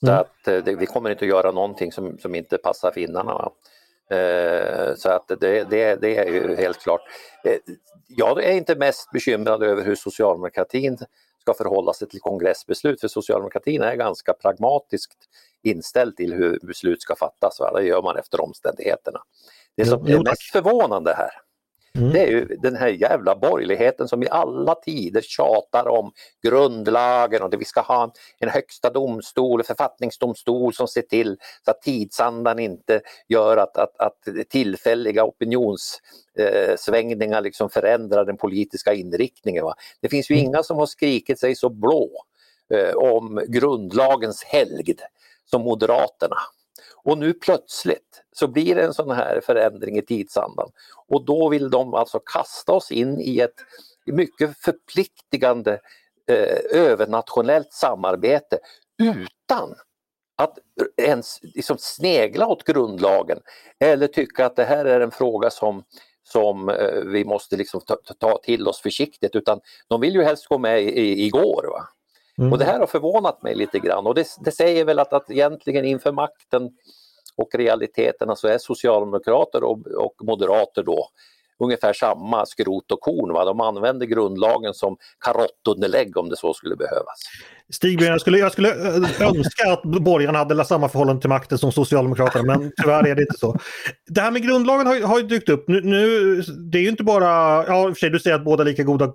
Så 0.00 0.06
mm. 0.06 0.18
att 0.18 0.48
eh, 0.48 0.64
det, 0.64 0.74
vi 0.74 0.86
kommer 0.86 1.10
inte 1.10 1.24
att 1.24 1.28
göra 1.28 1.50
någonting 1.50 1.92
som, 1.92 2.18
som 2.18 2.34
inte 2.34 2.58
passar 2.58 2.92
finnarna. 2.92 3.50
Eh, 4.10 4.94
så 4.96 5.10
att 5.10 5.28
det, 5.28 5.70
det, 5.70 5.94
det, 6.00 6.16
är 6.16 6.26
ju 6.26 6.56
helt 6.56 6.78
klart. 6.78 7.00
Eh, 7.44 7.56
jag 8.08 8.44
är 8.44 8.52
inte 8.52 8.76
mest 8.76 9.10
bekymrad 9.10 9.62
över 9.62 9.84
hur 9.84 9.94
socialdemokratin 9.94 10.98
ska 11.40 11.54
förhålla 11.54 11.92
sig 11.92 12.08
till 12.08 12.20
kongressbeslut 12.20 13.00
för 13.00 13.08
socialdemokratin 13.08 13.82
är 13.82 13.96
ganska 13.96 14.32
pragmatiskt 14.32 15.18
inställd 15.62 16.16
till 16.16 16.32
hur 16.32 16.58
beslut 16.62 17.02
ska 17.02 17.16
fattas. 17.16 17.60
Va? 17.60 17.72
Det 17.74 17.86
gör 17.86 18.02
man 18.02 18.16
efter 18.16 18.40
omständigheterna. 18.40 19.20
Det 19.78 19.86
som 19.86 20.06
är 20.06 20.18
mest 20.18 20.52
förvånande 20.52 21.14
här 21.14 21.30
Mm. 21.98 22.12
Det 22.12 22.20
är 22.20 22.26
ju 22.26 22.44
den 22.44 22.76
här 22.76 22.88
jävla 22.88 23.36
borgerligheten 23.36 24.08
som 24.08 24.22
i 24.22 24.28
alla 24.30 24.74
tider 24.74 25.20
tjatar 25.20 25.88
om 25.88 26.12
grundlagen 26.42 27.42
och 27.42 27.54
att 27.54 27.60
vi 27.60 27.64
ska 27.64 27.80
ha 27.80 28.04
en, 28.04 28.10
en 28.38 28.48
högsta 28.48 28.90
domstol, 28.90 29.60
en 29.60 29.64
författningsdomstol 29.64 30.74
som 30.74 30.88
ser 30.88 31.02
till 31.02 31.36
så 31.64 31.70
att 31.70 31.82
tidsandan 31.82 32.58
inte 32.58 33.00
gör 33.28 33.56
att, 33.56 33.76
att, 33.76 34.00
att 34.00 34.18
tillfälliga 34.48 35.24
opinionssvängningar 35.24 37.40
liksom 37.40 37.70
förändrar 37.70 38.24
den 38.24 38.36
politiska 38.36 38.94
inriktningen. 38.94 39.64
Va? 39.64 39.74
Det 40.00 40.08
finns 40.08 40.30
ju 40.30 40.34
mm. 40.34 40.46
inga 40.46 40.62
som 40.62 40.78
har 40.78 40.86
skrikit 40.86 41.40
sig 41.40 41.54
så 41.54 41.68
blå 41.68 42.10
eh, 42.74 42.94
om 42.94 43.44
grundlagens 43.48 44.44
helgd 44.44 45.00
som 45.44 45.62
Moderaterna. 45.62 46.36
Och 47.04 47.18
nu 47.18 47.32
plötsligt 47.32 48.22
så 48.32 48.48
blir 48.48 48.74
det 48.74 48.84
en 48.84 48.94
sån 48.94 49.10
här 49.10 49.40
förändring 49.40 49.98
i 49.98 50.02
tidsandan 50.02 50.70
och 51.06 51.24
då 51.24 51.48
vill 51.48 51.70
de 51.70 51.94
alltså 51.94 52.18
kasta 52.18 52.72
oss 52.72 52.90
in 52.90 53.20
i 53.20 53.38
ett 53.38 53.54
mycket 54.06 54.58
förpliktigande 54.58 55.80
eh, 56.30 56.80
övernationellt 56.80 57.72
samarbete 57.72 58.58
utan 59.02 59.74
att 60.36 60.58
ens 60.96 61.38
liksom 61.42 61.76
snegla 61.78 62.46
åt 62.46 62.64
grundlagen 62.64 63.40
eller 63.78 64.06
tycka 64.06 64.46
att 64.46 64.56
det 64.56 64.64
här 64.64 64.84
är 64.84 65.00
en 65.00 65.10
fråga 65.10 65.50
som, 65.50 65.84
som 66.22 66.68
eh, 66.68 67.00
vi 67.04 67.24
måste 67.24 67.56
liksom 67.56 67.80
ta, 67.80 67.96
ta, 68.18 68.38
till 68.42 68.68
oss 68.68 68.80
försiktigt 68.80 69.36
utan 69.36 69.60
de 69.88 70.00
vill 70.00 70.14
ju 70.14 70.22
helst 70.22 70.46
gå 70.46 70.58
med 70.58 70.82
i, 70.82 70.86
i, 70.86 71.26
igår. 71.26 71.66
Va? 71.70 71.88
Mm. 72.38 72.52
Och 72.52 72.58
det 72.58 72.64
här 72.64 72.78
har 72.80 72.86
förvånat 72.86 73.42
mig 73.42 73.54
lite 73.54 73.78
grann 73.78 74.06
och 74.06 74.14
det, 74.14 74.26
det 74.40 74.50
säger 74.50 74.84
väl 74.84 74.98
att, 74.98 75.12
att 75.12 75.30
egentligen 75.30 75.84
inför 75.84 76.12
makten 76.12 76.70
och 77.36 77.54
realiteterna 77.54 78.36
så 78.36 78.48
är 78.48 78.58
socialdemokrater 78.58 79.64
och, 79.64 79.86
och 79.86 80.14
moderater 80.22 80.82
då 80.82 81.08
ungefär 81.58 81.92
samma 81.92 82.46
skrot 82.46 82.92
och 82.92 83.00
korn. 83.00 83.32
Va? 83.32 83.44
De 83.44 83.60
använder 83.60 84.06
grundlagen 84.06 84.74
som 84.74 84.96
karottunderlägg 85.18 86.16
om 86.16 86.28
det 86.28 86.36
så 86.36 86.54
skulle 86.54 86.76
behövas. 86.76 87.22
Stig, 87.72 88.02
jag 88.02 88.20
skulle, 88.20 88.38
jag 88.38 88.52
skulle 88.52 88.74
önska 89.20 89.72
att 89.72 89.82
borgarna 89.82 90.38
hade 90.38 90.64
samma 90.64 90.88
förhållande 90.88 91.20
till 91.20 91.28
makten 91.28 91.58
som 91.58 91.72
Socialdemokraterna, 91.72 92.44
men 92.44 92.72
tyvärr 92.82 93.06
är 93.06 93.14
det 93.14 93.22
inte 93.22 93.38
så. 93.38 93.56
Det 94.06 94.20
här 94.20 94.30
med 94.30 94.42
grundlagen 94.42 94.86
har, 94.86 95.00
har 95.00 95.18
ju 95.18 95.26
dykt 95.26 95.48
upp. 95.48 95.68
Nu, 95.68 95.80
nu, 95.80 96.36
det 96.42 96.78
är 96.78 96.82
ju 96.82 96.88
inte 96.88 97.04
bara, 97.04 97.26
ja 97.66 97.88
i 97.88 97.92
och 97.92 97.96
för 97.96 98.00
sig 98.00 98.10
du 98.10 98.20
säger 98.20 98.36
att 98.36 98.44
båda 98.44 98.62
är 98.62 98.64
lika 98.64 98.82
goda 98.82 99.12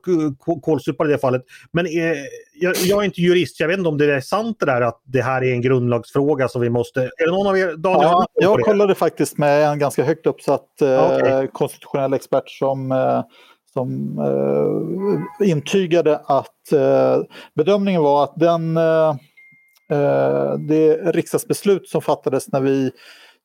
kålsupare 0.62 1.10
i 1.10 1.12
det 1.12 1.18
fallet, 1.18 1.42
men 1.72 1.88
är, 1.88 2.18
jag, 2.54 2.76
jag, 2.76 3.02
är 3.02 3.06
inte 3.06 3.22
jurist, 3.22 3.60
jag 3.60 3.68
vet 3.68 3.78
inte 3.78 3.90
om 3.90 3.98
det 3.98 4.14
är 4.14 4.22
sant 4.22 4.58
det 4.60 4.66
där 4.66 4.82
att 4.82 5.02
det 5.06 5.22
här 5.22 5.44
är 5.44 5.54
en 5.54 5.62
grundlagsfråga 5.62 6.48
som 6.48 6.62
vi 6.62 6.70
måste... 6.70 7.02
Är 7.02 7.26
det 7.26 7.32
någon 7.32 7.48
av 7.48 7.58
er? 7.58 7.76
Daniel, 7.76 8.10
ja, 8.10 8.28
jag 8.34 8.60
kollade 8.60 8.96
faktiskt 8.96 9.38
med 9.38 9.68
en 9.68 9.80
ganska 9.80 10.04
högt 10.04 10.26
uppsatt 10.26 10.82
eh, 10.82 11.16
okay. 11.16 11.48
konstitutionell 11.48 12.14
expert 12.14 12.50
som 12.50 12.92
eh, 12.92 13.24
som 13.74 14.20
eh, 15.40 15.48
intygade 15.50 16.22
att 16.26 16.72
eh, 16.72 17.22
bedömningen 17.56 18.02
var 18.02 18.24
att 18.24 18.36
den, 18.36 18.78
eh, 18.78 19.10
eh 19.92 20.54
det 20.58 20.96
riksdagsbeslut 20.96 21.88
som 21.90 22.02
fattades 22.02 22.52
när 22.52 22.62
vi 22.62 22.92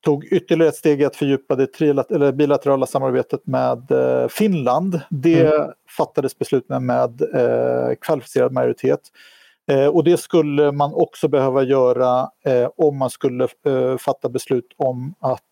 tog 0.05 0.25
ytterligare 0.25 0.69
ett 0.69 0.77
steg 0.77 1.05
att 1.05 1.17
fördjupa 1.17 1.57
det 1.57 1.81
eller 1.81 2.33
bilaterala 2.33 2.87
samarbetet 2.87 3.47
med 3.47 3.91
eh, 3.91 4.29
Finland. 4.29 5.01
Det 5.11 5.47
mm. 5.47 5.71
fattades 5.97 6.39
beslut 6.39 6.69
med, 6.69 7.23
eh, 7.35 7.95
kvalificerad 8.01 8.53
majoritet. 8.53 9.01
och 9.93 10.05
det 10.05 10.17
skulle 10.17 10.73
man 10.73 10.95
också 10.95 11.29
behöva 11.29 11.63
göra 11.63 12.29
om 12.77 12.99
man 12.99 13.11
skulle 13.11 13.49
fatta 13.99 14.29
beslut 14.29 14.75
om 14.77 15.15
att 15.21 15.48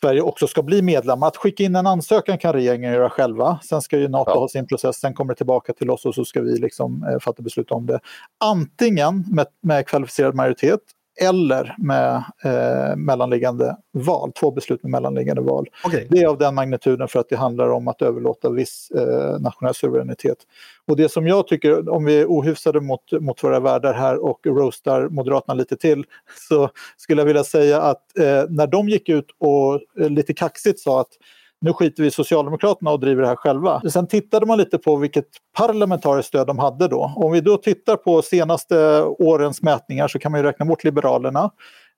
Sverige 0.00 0.20
också 0.20 0.46
ska 0.46 0.62
bli 0.62 0.82
medlem. 0.82 1.22
Att 1.22 1.36
skicka 1.36 1.64
in 1.64 1.76
en 1.76 1.86
ansökan 1.86 2.38
kan 2.38 2.52
regeringen 2.52 2.92
göra 2.92 3.10
själva. 3.10 3.58
Sen 3.62 3.82
ska 3.82 3.98
ju 3.98 4.08
NATO 4.08 4.30
ja. 4.30 4.40
ha 4.40 4.48
sin 4.48 4.66
process, 4.66 4.96
sen 4.96 5.14
kommer 5.14 5.32
det 5.32 5.36
tillbaka 5.36 5.72
till 5.72 5.90
oss 5.90 6.04
och 6.06 6.14
så 6.14 6.24
ska 6.24 6.40
vi 6.40 6.58
liksom, 6.58 7.04
eh, 7.04 7.18
fatta 7.18 7.42
beslut 7.42 7.70
om 7.70 7.86
det. 7.86 8.00
Antingen 8.44 9.24
med, 9.30 9.46
med 9.62 9.86
kvalificerad 9.86 10.34
majoritet 10.34 10.80
eller 11.20 11.74
med 11.78 12.24
eh, 12.44 12.96
mellanliggande 12.96 13.76
val, 13.92 14.32
två 14.32 14.50
beslut 14.50 14.82
med 14.82 14.90
mellanliggande 14.90 15.42
val. 15.42 15.66
Okay. 15.86 16.06
Det 16.10 16.18
är 16.18 16.26
av 16.26 16.38
den 16.38 16.54
magnituden 16.54 17.08
för 17.08 17.20
att 17.20 17.28
det 17.28 17.36
handlar 17.36 17.70
om 17.70 17.88
att 17.88 18.02
överlåta 18.02 18.50
viss 18.50 18.90
eh, 18.90 19.40
nationell 19.40 19.74
suveränitet. 19.74 20.38
Och 20.86 20.96
det 20.96 21.08
som 21.08 21.26
jag 21.26 21.46
tycker, 21.46 21.88
om 21.88 22.04
vi 22.04 22.20
är 22.20 22.26
ohyfsade 22.26 22.80
mot, 22.80 23.12
mot 23.20 23.44
våra 23.44 23.60
värdar 23.60 23.94
här 23.94 24.24
och 24.24 24.46
roastar 24.46 25.08
Moderaterna 25.08 25.54
lite 25.54 25.76
till, 25.76 26.04
så 26.48 26.70
skulle 26.96 27.20
jag 27.20 27.26
vilja 27.26 27.44
säga 27.44 27.82
att 27.82 28.18
eh, 28.18 28.44
när 28.48 28.66
de 28.66 28.88
gick 28.88 29.08
ut 29.08 29.26
och 29.38 29.74
eh, 30.00 30.10
lite 30.10 30.34
kaxigt 30.34 30.80
sa 30.80 31.00
att 31.00 31.12
nu 31.60 31.72
skiter 31.72 32.02
vi 32.02 32.08
i 32.08 32.10
Socialdemokraterna 32.10 32.90
och 32.90 33.00
driver 33.00 33.22
det 33.22 33.28
här 33.28 33.36
själva. 33.36 33.82
Sen 33.90 34.06
tittade 34.06 34.46
man 34.46 34.58
lite 34.58 34.78
på 34.78 34.96
vilket 34.96 35.26
parlamentariskt 35.56 36.28
stöd 36.28 36.46
de 36.46 36.58
hade 36.58 36.88
då. 36.88 37.12
Om 37.16 37.32
vi 37.32 37.40
då 37.40 37.56
tittar 37.56 37.96
på 37.96 38.22
senaste 38.22 39.02
årens 39.02 39.62
mätningar 39.62 40.08
så 40.08 40.18
kan 40.18 40.32
man 40.32 40.40
ju 40.40 40.46
räkna 40.46 40.66
bort 40.66 40.84
Liberalerna. 40.84 41.50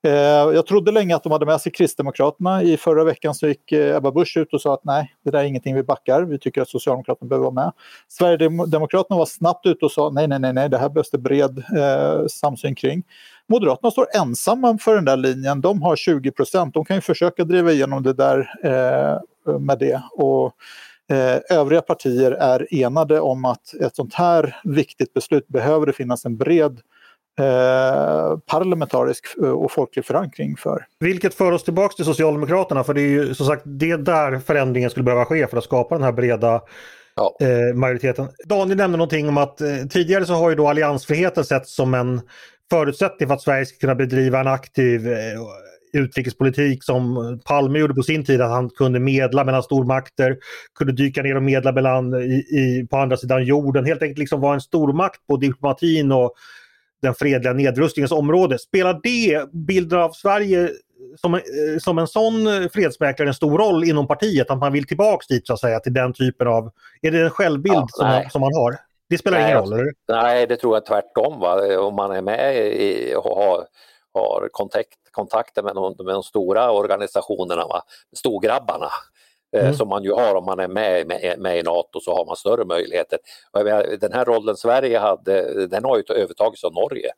Eh, 0.03 0.13
jag 0.55 0.65
trodde 0.65 0.91
länge 0.91 1.15
att 1.15 1.23
de 1.23 1.31
hade 1.31 1.45
med 1.45 1.61
sig 1.61 1.71
Kristdemokraterna. 1.71 2.63
I 2.63 2.77
förra 2.77 3.03
veckan 3.03 3.35
så 3.35 3.47
gick 3.47 3.71
eh, 3.71 3.95
Ebba 3.95 4.11
Busch 4.11 4.37
ut 4.37 4.53
och 4.53 4.61
sa 4.61 4.73
att 4.73 4.83
nej, 4.83 5.15
det 5.23 5.31
där 5.31 5.39
är 5.39 5.43
ingenting 5.43 5.75
vi 5.75 5.83
backar. 5.83 6.21
Vi 6.21 6.39
tycker 6.39 6.61
att 6.61 6.69
Socialdemokraterna 6.69 7.29
behöver 7.29 7.51
vara 7.51 7.65
med. 7.65 7.71
Sverigedemokraterna 8.07 9.17
var 9.17 9.25
snabbt 9.25 9.65
ute 9.65 9.85
och 9.85 9.91
sa 9.91 10.09
nej, 10.09 10.27
nej, 10.27 10.39
nej, 10.39 10.53
nej, 10.53 10.69
det 10.69 10.77
här 10.77 10.89
behövs 10.89 11.11
det 11.11 11.17
bred 11.17 11.63
eh, 11.77 12.25
samsyn 12.27 12.75
kring. 12.75 13.03
Moderaterna 13.49 13.91
står 13.91 14.07
ensamma 14.15 14.77
för 14.77 14.95
den 14.95 15.05
där 15.05 15.17
linjen. 15.17 15.61
De 15.61 15.81
har 15.81 15.95
20 15.95 16.31
procent. 16.31 16.73
De 16.73 16.85
kan 16.85 16.97
ju 16.97 17.01
försöka 17.01 17.43
driva 17.43 17.71
igenom 17.71 18.03
det 18.03 18.13
där 18.13 18.39
eh, 18.63 19.19
med 19.59 19.79
det. 19.79 20.01
Och, 20.11 20.53
eh, 21.11 21.57
övriga 21.57 21.81
partier 21.81 22.31
är 22.31 22.67
enade 22.73 23.19
om 23.19 23.45
att 23.45 23.73
ett 23.73 23.95
sånt 23.95 24.13
här 24.13 24.55
viktigt 24.63 25.13
beslut 25.13 25.47
behöver 25.47 25.85
det 25.85 25.93
finnas 25.93 26.25
en 26.25 26.37
bred 26.37 26.79
eh, 27.39 28.37
parlamentarisk 28.37 29.25
eh, 29.43 29.49
och 29.49 29.71
folklig 29.71 30.05
förankring 30.05 30.57
för. 30.57 30.85
Vilket 30.99 31.33
för 31.33 31.51
oss 31.51 31.63
tillbaks 31.63 31.95
till 31.95 32.05
Socialdemokraterna 32.05 32.83
för 32.83 32.93
det 32.93 33.01
är 33.01 33.09
ju 33.09 33.33
som 33.33 33.45
sagt 33.45 33.63
det 33.65 33.97
där 33.97 34.39
förändringen 34.39 34.89
skulle 34.89 35.03
behöva 35.03 35.25
ske 35.25 35.47
för 35.47 35.57
att 35.57 35.63
skapa 35.63 35.95
den 35.95 36.03
här 36.03 36.11
breda 36.11 36.61
ja. 37.15 37.37
eh, 37.41 37.75
majoriteten. 37.75 38.27
Daniel 38.45 38.77
nämnde 38.77 38.97
någonting 38.97 39.29
om 39.29 39.37
att 39.37 39.61
eh, 39.61 39.75
tidigare 39.89 40.25
så 40.25 40.33
har 40.33 40.49
ju 40.49 40.55
då 40.55 40.67
alliansfriheten 40.67 41.45
setts 41.45 41.75
som 41.75 41.93
en 41.93 42.21
förutsättning 42.69 43.27
för 43.27 43.35
att 43.35 43.41
Sverige 43.41 43.65
ska 43.65 43.77
kunna 43.77 43.95
bedriva 43.95 44.39
en 44.39 44.47
aktiv 44.47 45.07
utrikespolitik 45.93 46.83
som 46.83 47.39
Palme 47.45 47.79
gjorde 47.79 47.93
på 47.93 48.03
sin 48.03 48.25
tid, 48.25 48.41
att 48.41 48.49
han 48.49 48.69
kunde 48.69 48.99
medla 48.99 49.43
mellan 49.43 49.63
stormakter, 49.63 50.37
kunde 50.75 50.93
dyka 50.93 51.21
ner 51.21 51.35
och 51.35 51.43
medla 51.43 51.71
mellan, 51.71 52.13
i, 52.13 52.35
i, 52.35 52.87
på 52.89 52.97
andra 52.97 53.17
sidan 53.17 53.45
jorden, 53.45 53.85
helt 53.85 54.01
enkelt 54.01 54.19
liksom 54.19 54.41
vara 54.41 54.53
en 54.53 54.61
stormakt 54.61 55.27
på 55.27 55.37
diplomatin 55.37 56.11
och 56.11 56.33
den 57.01 57.13
fredliga 57.13 57.53
nedrustningens 57.53 58.11
område. 58.11 58.59
Spelar 58.59 58.99
det 59.03 59.51
bilden 59.53 59.99
av 59.99 60.11
Sverige 60.11 60.69
som, 61.17 61.33
eh, 61.33 61.41
som 61.79 61.97
en 61.97 62.07
sån 62.07 62.69
fredsmäklare 62.73 63.29
en 63.29 63.33
stor 63.33 63.57
roll 63.57 63.83
inom 63.83 64.07
partiet? 64.07 64.51
Att 64.51 64.59
man 64.59 64.73
vill 64.73 64.87
tillbaks 64.87 65.27
dit 65.27 65.47
så 65.47 65.53
att 65.53 65.59
säga 65.59 65.79
till 65.79 65.93
den 65.93 66.13
typen 66.13 66.47
av... 66.47 66.71
Är 67.01 67.11
det 67.11 67.21
en 67.21 67.29
självbild 67.29 67.75
ja, 67.75 67.87
som, 67.89 68.07
man, 68.07 68.29
som 68.29 68.41
man 68.41 68.53
har? 68.53 68.75
Det 69.09 69.17
spelar 69.17 69.39
nej, 69.39 69.51
ingen 69.51 69.63
roll? 69.63 69.73
Eller? 69.73 69.93
Nej, 70.07 70.47
det 70.47 70.57
tror 70.57 70.75
jag 70.75 70.85
tvärtom. 70.85 71.39
Va? 71.39 71.77
Om 71.79 71.95
man 71.95 72.11
är 72.11 72.21
med 72.21 72.55
i, 72.57 73.15
och 73.15 73.23
har, 73.23 73.65
har 74.13 74.49
kontakt, 74.51 74.97
kontakter 75.11 75.63
med 75.63 75.75
de, 75.75 75.95
med 75.97 76.13
de 76.15 76.23
stora 76.23 76.71
organisationerna, 76.71 77.67
va? 77.67 77.83
storgrabbarna, 78.15 78.89
eh, 79.55 79.63
mm. 79.63 79.73
som 79.73 79.89
man 79.89 80.03
ju 80.03 80.13
har 80.13 80.35
om 80.35 80.45
man 80.45 80.59
är 80.59 80.67
med, 80.67 81.07
med, 81.07 81.39
med, 81.39 81.59
i 81.59 81.63
Nato 81.63 81.99
så 81.99 82.15
har 82.15 82.25
man 82.25 82.35
större 82.35 82.65
möjligheter. 82.65 83.19
Den 83.99 84.13
här 84.13 84.25
rollen 84.25 84.57
Sverige 84.57 84.99
hade, 84.99 85.67
den 85.67 85.83
har 85.83 85.97
ju 85.97 86.03
övertagits 86.15 86.63
av 86.63 86.73
Norge. 86.73 87.11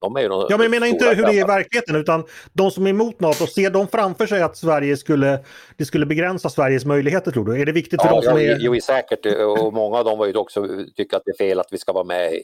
De 0.00 0.16
är 0.16 0.20
ju 0.20 0.26
ja, 0.26 0.46
men 0.48 0.60
jag 0.60 0.70
menar 0.70 0.86
inte 0.86 1.04
hur 1.04 1.22
det 1.22 1.32
är 1.32 1.40
i 1.40 1.44
verkligheten 1.44 1.96
utan 1.96 2.24
de 2.52 2.70
som 2.70 2.86
är 2.86 2.90
emot 2.90 3.20
NATO, 3.20 3.46
ser 3.46 3.70
de 3.70 3.88
framför 3.88 4.26
sig 4.26 4.42
att 4.42 4.56
Sverige 4.56 4.96
skulle, 4.96 5.44
det 5.76 5.84
skulle 5.84 6.06
begränsa 6.06 6.48
Sveriges 6.48 6.84
möjligheter 6.84 7.30
tror 7.30 7.44
du? 7.44 7.60
Är 7.60 7.66
det 7.66 7.72
viktigt 7.72 8.02
för 8.02 8.08
ja, 8.08 8.14
dem 8.14 8.22
som 8.22 8.32
ja, 8.32 8.52
är... 8.52 8.58
Jo, 8.60 8.80
säkert 8.80 9.26
och 9.26 9.72
många 9.72 9.98
av 9.98 10.04
dem 10.04 10.18
var 10.18 10.26
ju 10.26 10.34
också 10.36 10.68
tycker 10.96 11.16
att 11.16 11.22
det 11.24 11.30
är 11.30 11.48
fel 11.48 11.60
att 11.60 11.68
vi 11.70 11.78
ska 11.78 11.92
vara 11.92 12.04
med 12.04 12.34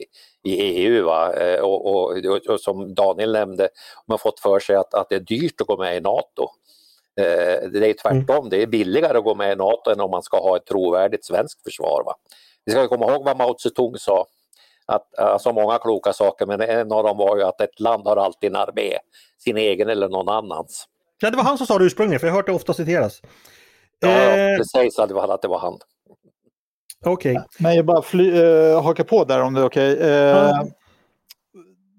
i 0.43 0.51
EU. 0.61 1.05
Va? 1.05 1.33
Eh, 1.33 1.59
och, 1.59 1.85
och, 1.85 2.25
och, 2.25 2.45
och 2.47 2.59
som 2.59 2.93
Daniel 2.93 3.31
nämnde, 3.31 3.69
man 4.07 4.13
har 4.13 4.17
fått 4.17 4.39
för 4.39 4.59
sig 4.59 4.75
att, 4.75 4.93
att 4.93 5.09
det 5.09 5.15
är 5.15 5.19
dyrt 5.19 5.61
att 5.61 5.67
gå 5.67 5.77
med 5.77 5.97
i 5.97 6.01
NATO. 6.01 6.47
Eh, 7.19 7.69
det 7.69 7.89
är 7.89 7.93
tvärtom, 7.93 8.37
mm. 8.37 8.49
det 8.49 8.61
är 8.61 8.67
billigare 8.67 9.17
att 9.17 9.23
gå 9.23 9.35
med 9.35 9.51
i 9.51 9.55
NATO 9.55 9.91
än 9.91 9.99
om 9.99 10.11
man 10.11 10.23
ska 10.23 10.37
ha 10.37 10.57
ett 10.57 10.65
trovärdigt 10.65 11.25
svenskt 11.25 11.63
försvar. 11.63 12.03
Va? 12.05 12.15
Vi 12.65 12.71
ska 12.71 12.87
komma 12.87 13.11
ihåg 13.11 13.25
vad 13.25 13.37
Mao 13.37 13.55
Zedong 13.57 13.95
sa 13.97 14.25
att, 14.85 15.19
alltså 15.19 15.53
många 15.53 15.77
kloka 15.77 16.13
saker 16.13 16.45
men 16.45 16.61
en 16.61 16.91
av 16.91 17.03
dem 17.03 17.17
var 17.17 17.37
ju 17.37 17.43
att 17.43 17.61
ett 17.61 17.79
land 17.79 18.07
har 18.07 18.17
alltid 18.17 18.49
en 18.49 18.55
armé, 18.55 18.97
sin 19.37 19.57
egen 19.57 19.89
eller 19.89 20.09
någon 20.09 20.29
annans. 20.29 20.87
Ja, 21.21 21.29
det 21.29 21.37
var 21.37 21.43
han 21.43 21.57
som 21.57 21.67
sa 21.67 21.77
det 21.77 21.85
ursprungligen, 21.85 22.19
för 22.19 22.27
jag 22.27 22.33
har 22.33 22.37
hört 22.37 22.45
det 22.45 22.51
ofta 22.51 22.73
citeras. 22.73 23.21
Ja, 23.99 24.09
eh... 24.09 24.57
precis 24.57 24.99
att 24.99 25.07
det 25.07 25.15
var, 25.15 25.33
att 25.33 25.41
det 25.41 25.47
var 25.47 25.59
han. 25.59 25.79
Okej. 27.05 27.31
Okay. 27.31 27.43
Men 27.59 27.75
jag 27.75 27.85
bara 27.85 28.01
fly, 28.01 28.41
äh, 28.41 28.83
haka 28.83 29.03
på 29.03 29.23
där 29.23 29.41
om 29.41 29.53
det 29.53 29.61
är 29.61 29.65
okej. 29.65 29.93
Okay. 29.93 30.09
Äh, 30.09 30.59
mm. 30.59 30.71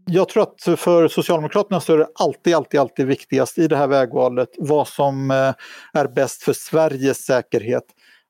Jag 0.07 0.29
tror 0.29 0.43
att 0.43 0.81
för 0.81 1.09
Socialdemokraterna 1.09 1.81
så 1.81 1.93
är 1.93 1.99
det 1.99 2.09
alltid, 2.15 2.55
alltid, 2.55 2.81
alltid 2.81 3.07
viktigast 3.07 3.59
i 3.59 3.69
det 3.69 3.77
här 3.77 3.87
vägvalet 3.87 4.49
vad 4.59 4.89
som 4.89 5.31
äh, 5.31 5.55
är 5.93 6.07
bäst 6.07 6.43
för 6.43 6.53
Sveriges 6.53 7.25
säkerhet. 7.25 7.85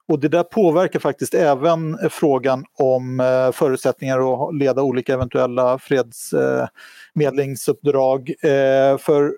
Och 0.08 0.20
det 0.20 0.28
där 0.28 0.42
påverkar 0.42 1.00
faktiskt 1.00 1.34
även 1.34 1.98
frågan 2.10 2.64
om 2.78 3.20
eh, 3.20 3.52
förutsättningar 3.52 4.48
att 4.48 4.54
leda 4.54 4.82
olika 4.82 5.14
eventuella 5.14 5.78
fredsmedlingsuppdrag. 5.78 8.34
Eh, 8.42 8.98
för 8.98 9.32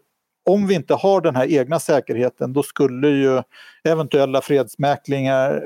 om 0.46 0.66
vi 0.66 0.74
inte 0.74 0.94
har 0.94 1.20
den 1.20 1.36
här 1.36 1.52
egna 1.52 1.80
säkerheten 1.80 2.52
då 2.52 2.62
skulle 2.62 3.08
ju 3.08 3.42
eventuella 3.84 4.40
fredsmäklingar 4.40 5.62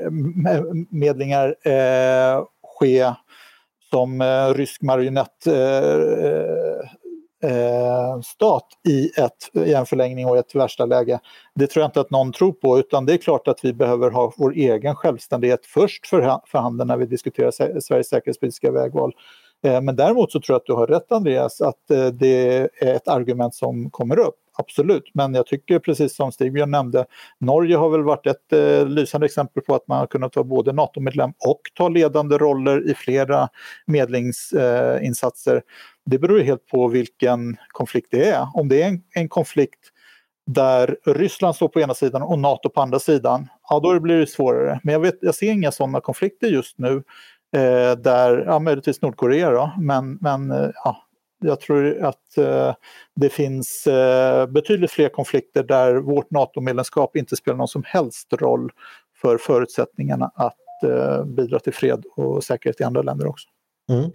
medlingar 0.95 1.55
eh, 1.65 2.43
ske 2.79 3.13
som 3.89 4.21
eh, 4.21 4.53
rysk 4.53 4.81
marionett 4.81 5.47
eh, 5.47 6.25
eh, 6.25 6.89
eh, 7.43 8.21
stat 8.23 8.67
i, 8.87 9.11
ett, 9.21 9.67
i 9.67 9.73
en 9.73 9.85
förlängning 9.85 10.25
och 10.25 10.37
ett 10.37 10.55
värsta 10.55 10.85
läge. 10.85 11.19
Det 11.55 11.67
tror 11.67 11.81
jag 11.81 11.87
inte 11.87 12.01
att 12.01 12.11
någon 12.11 12.31
tror 12.31 12.51
på 12.51 12.79
utan 12.79 13.05
det 13.05 13.13
är 13.13 13.17
klart 13.17 13.47
att 13.47 13.65
vi 13.65 13.73
behöver 13.73 14.11
ha 14.11 14.33
vår 14.37 14.53
egen 14.53 14.95
självständighet 14.95 15.65
först 15.65 16.07
för, 16.07 16.39
för 16.47 16.59
handen 16.59 16.87
när 16.87 16.97
vi 16.97 17.05
diskuterar 17.05 17.79
Sveriges 17.79 18.09
säkerhetspolitiska 18.09 18.71
vägval. 18.71 19.13
Eh, 19.63 19.81
men 19.81 19.95
däremot 19.95 20.31
så 20.31 20.41
tror 20.41 20.53
jag 20.53 20.59
att 20.59 20.65
du 20.65 20.73
har 20.73 20.87
rätt 20.87 21.11
Andreas 21.11 21.61
att 21.61 21.91
eh, 21.91 22.05
det 22.05 22.57
är 22.57 22.95
ett 22.95 23.07
argument 23.07 23.55
som 23.55 23.89
kommer 23.89 24.19
upp. 24.19 24.35
Absolut, 24.57 25.03
men 25.13 25.33
jag 25.33 25.47
tycker 25.47 25.79
precis 25.79 26.15
som 26.15 26.31
Stigbjörn 26.31 26.71
nämnde, 26.71 27.05
Norge 27.39 27.75
har 27.75 27.89
väl 27.89 28.03
varit 28.03 28.27
ett 28.27 28.53
eh, 28.53 28.85
lysande 28.87 29.25
exempel 29.25 29.63
på 29.63 29.75
att 29.75 29.87
man 29.87 29.97
har 29.97 30.07
kunnat 30.07 30.35
vara 30.35 30.43
både 30.43 30.73
NATO-medlem 30.73 31.29
och 31.29 31.61
ta 31.73 31.89
ledande 31.89 32.37
roller 32.37 32.89
i 32.89 32.93
flera 32.93 33.49
medlingsinsatser. 33.85 35.55
Eh, 35.55 35.61
det 36.05 36.19
beror 36.19 36.39
helt 36.39 36.67
på 36.67 36.87
vilken 36.87 37.57
konflikt 37.67 38.07
det 38.11 38.29
är. 38.29 38.47
Om 38.53 38.69
det 38.69 38.81
är 38.81 38.87
en, 38.87 39.03
en, 39.15 39.29
konflikt 39.29 39.79
där 40.45 40.97
Ryssland 41.05 41.55
står 41.55 41.67
på 41.67 41.79
ena 41.79 41.93
sidan 41.93 42.21
och 42.21 42.39
NATO 42.39 42.69
på 42.69 42.81
andra 42.81 42.99
sidan, 42.99 43.47
ja 43.69 43.79
då 43.79 43.99
blir 43.99 44.17
det 44.17 44.27
svårare. 44.27 44.79
Men 44.83 44.93
jag, 44.93 44.99
vet, 44.99 45.17
jag 45.21 45.35
ser 45.35 45.51
inga 45.51 45.71
sådana 45.71 46.01
konflikter 46.01 46.47
just 46.47 46.77
nu 46.77 47.03
eh, 47.55 47.97
där, 47.97 48.43
ja 48.47 48.59
möjligtvis 48.59 49.01
Nordkorea 49.01 49.51
då, 49.51 49.71
men, 49.77 50.17
men 50.21 50.51
eh, 50.51 50.69
ja, 50.83 51.07
jag 51.41 51.59
tror 51.59 52.03
att 52.03 52.37
eh, 52.37 52.73
det 53.15 53.29
finns 53.29 53.87
eh, 53.87 54.47
betydligt 54.47 54.91
fler 54.91 55.09
konflikter 55.09 55.63
där 55.63 55.95
vårt 55.95 56.31
NATO-medlemskap 56.31 57.15
inte 57.15 57.35
spelar 57.35 57.57
någon 57.57 57.67
som 57.67 57.83
helst 57.85 58.33
roll 58.33 58.71
för 59.21 59.37
förutsättningarna 59.37 60.31
att 60.35 60.83
eh, 60.83 61.25
bidra 61.25 61.59
till 61.59 61.73
fred 61.73 62.03
och 62.15 62.43
säkerhet 62.43 62.81
i 62.81 62.83
andra 62.83 63.01
länder 63.01 63.27
också. 63.27 63.47
Mm. 63.89 64.11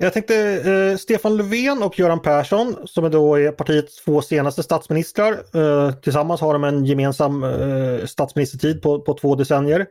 Jag 0.00 0.12
tänkte 0.12 0.36
eh, 0.36 0.96
Stefan 0.96 1.36
Löfven 1.36 1.82
och 1.82 1.98
Göran 1.98 2.22
Persson 2.22 2.76
som 2.84 3.04
är 3.04 3.10
då 3.10 3.34
är 3.38 3.52
partiets 3.52 4.04
två 4.04 4.22
senaste 4.22 4.62
statsministrar. 4.62 5.32
Eh, 5.54 5.92
tillsammans 5.92 6.40
har 6.40 6.52
de 6.52 6.64
en 6.64 6.84
gemensam 6.84 7.44
eh, 7.44 8.06
statsministertid 8.06 8.82
på, 8.82 9.00
på 9.00 9.14
två 9.14 9.34
decennier. 9.34 9.86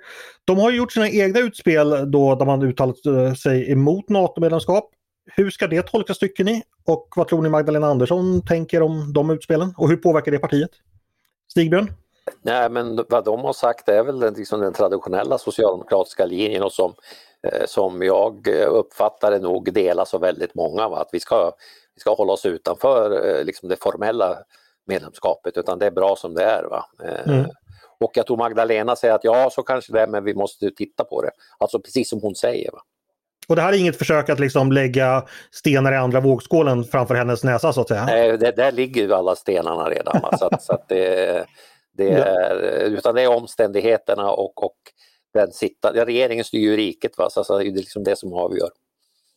De 0.46 0.58
har 0.58 0.72
gjort 0.72 0.92
sina 0.92 1.10
egna 1.10 1.40
utspel 1.40 2.12
då 2.12 2.36
där 2.36 2.46
man 2.46 2.62
uttalat 2.62 3.06
eh, 3.06 3.34
sig 3.34 3.72
emot 3.72 4.10
NATO-medlemskap. 4.10 4.90
Hur 5.36 5.50
ska 5.50 5.68
det 5.68 5.82
tolkas 5.82 6.20
tycker 6.20 6.44
ni? 6.44 6.64
Och 6.86 7.08
vad 7.16 7.28
tror 7.28 7.42
ni 7.42 7.50
Magdalena 7.50 7.88
Andersson 7.88 8.46
tänker 8.46 8.82
om 8.82 9.14
de 9.14 9.30
utspelen? 9.30 9.74
Och 9.78 9.90
hur 9.90 9.98
påverkar 9.98 10.32
det 10.32 10.40
partiet? 10.40 10.72
Stigbjörn? 11.52 11.92
Nej 12.42 12.70
men 12.70 13.06
vad 13.10 13.26
de 13.26 13.40
har 13.40 13.54
sagt 13.54 13.90
är 13.90 14.04
väl 14.04 14.34
liksom 14.36 14.60
den 14.60 14.74
traditionella 14.74 15.38
socialdemokratiska 15.38 16.26
linjen 16.26 16.64
och 16.64 16.74
som 16.74 16.94
Eh, 17.44 17.66
som 17.66 18.02
jag 18.02 18.48
uppfattar 18.48 19.32
det 19.32 19.40
nog 19.40 19.74
delas 19.74 20.14
av 20.14 20.22
väldigt 20.22 20.56
många. 20.56 20.90
Va? 20.90 21.02
Att 21.02 21.10
vi 21.12 21.20
ska, 21.20 21.52
vi 21.96 22.00
ska 22.00 22.14
hålla 22.14 22.34
oss 22.34 22.46
utanför 22.46 23.28
eh, 23.28 23.44
liksom 23.44 23.70
det 23.70 23.84
formella 23.84 24.38
medlemskapet 24.86 25.58
utan 25.58 25.80
det 25.80 25.86
är 25.86 25.92
bra 25.92 26.16
som 26.16 26.34
det 26.34 26.44
är. 26.44 26.64
Va? 26.64 26.86
Eh, 27.04 27.34
mm. 27.34 27.50
Och 28.00 28.12
jag 28.14 28.28
tror 28.28 28.38
Magdalena 28.38 28.96
säger 28.96 29.14
att 29.14 29.24
ja, 29.24 29.50
så 29.50 29.64
kanske 29.64 29.94
det 29.94 30.02
är, 30.02 30.08
men 30.08 30.24
vi 30.24 30.34
måste 30.34 30.72
titta 30.72 31.04
på 31.04 31.22
det. 31.22 31.32
Alltså 31.58 31.80
precis 31.80 32.10
som 32.10 32.22
hon 32.22 32.36
säger. 32.36 32.72
Va? 32.72 32.82
Och 33.50 33.56
det 33.56 33.62
här 33.62 33.74
är 33.74 33.78
inget 33.78 33.98
försök 33.98 34.30
att 34.30 34.40
liksom 34.40 34.72
lägga 34.72 35.26
stenar 35.52 35.94
i 35.94 35.96
andra 35.96 36.20
vågskålen 36.20 36.84
framför 36.84 37.16
hennes 37.16 37.44
näsa 37.44 37.74
så 37.74 37.82
att 37.82 37.88
säga? 37.88 38.06
Nej, 38.06 38.38
det, 38.38 38.52
där 38.52 38.72
ligger 38.72 39.02
ju 39.02 39.14
alla 39.14 39.36
stenarna 39.36 39.90
redan. 39.90 40.38
Så, 40.40 40.46
att, 40.46 40.64
så 40.64 40.74
att 40.74 40.88
det, 40.90 41.46
det 41.98 42.10
är, 42.10 42.56
utan 42.84 43.16
det 43.16 43.22
är 43.22 43.36
omständigheterna 43.36 44.32
och, 44.32 44.64
och 44.64 44.78
den 45.34 45.52
sitta, 45.52 46.06
regeringen 46.06 46.44
styr 46.46 46.60
ju 46.60 46.78
riket, 46.78 47.18
va? 47.18 47.30
så 47.30 47.40
alltså, 47.40 47.58
det 47.58 47.68
är 47.68 47.72
liksom 47.72 48.04
det 48.04 48.16
som 48.16 48.34
avgör. 48.34 48.70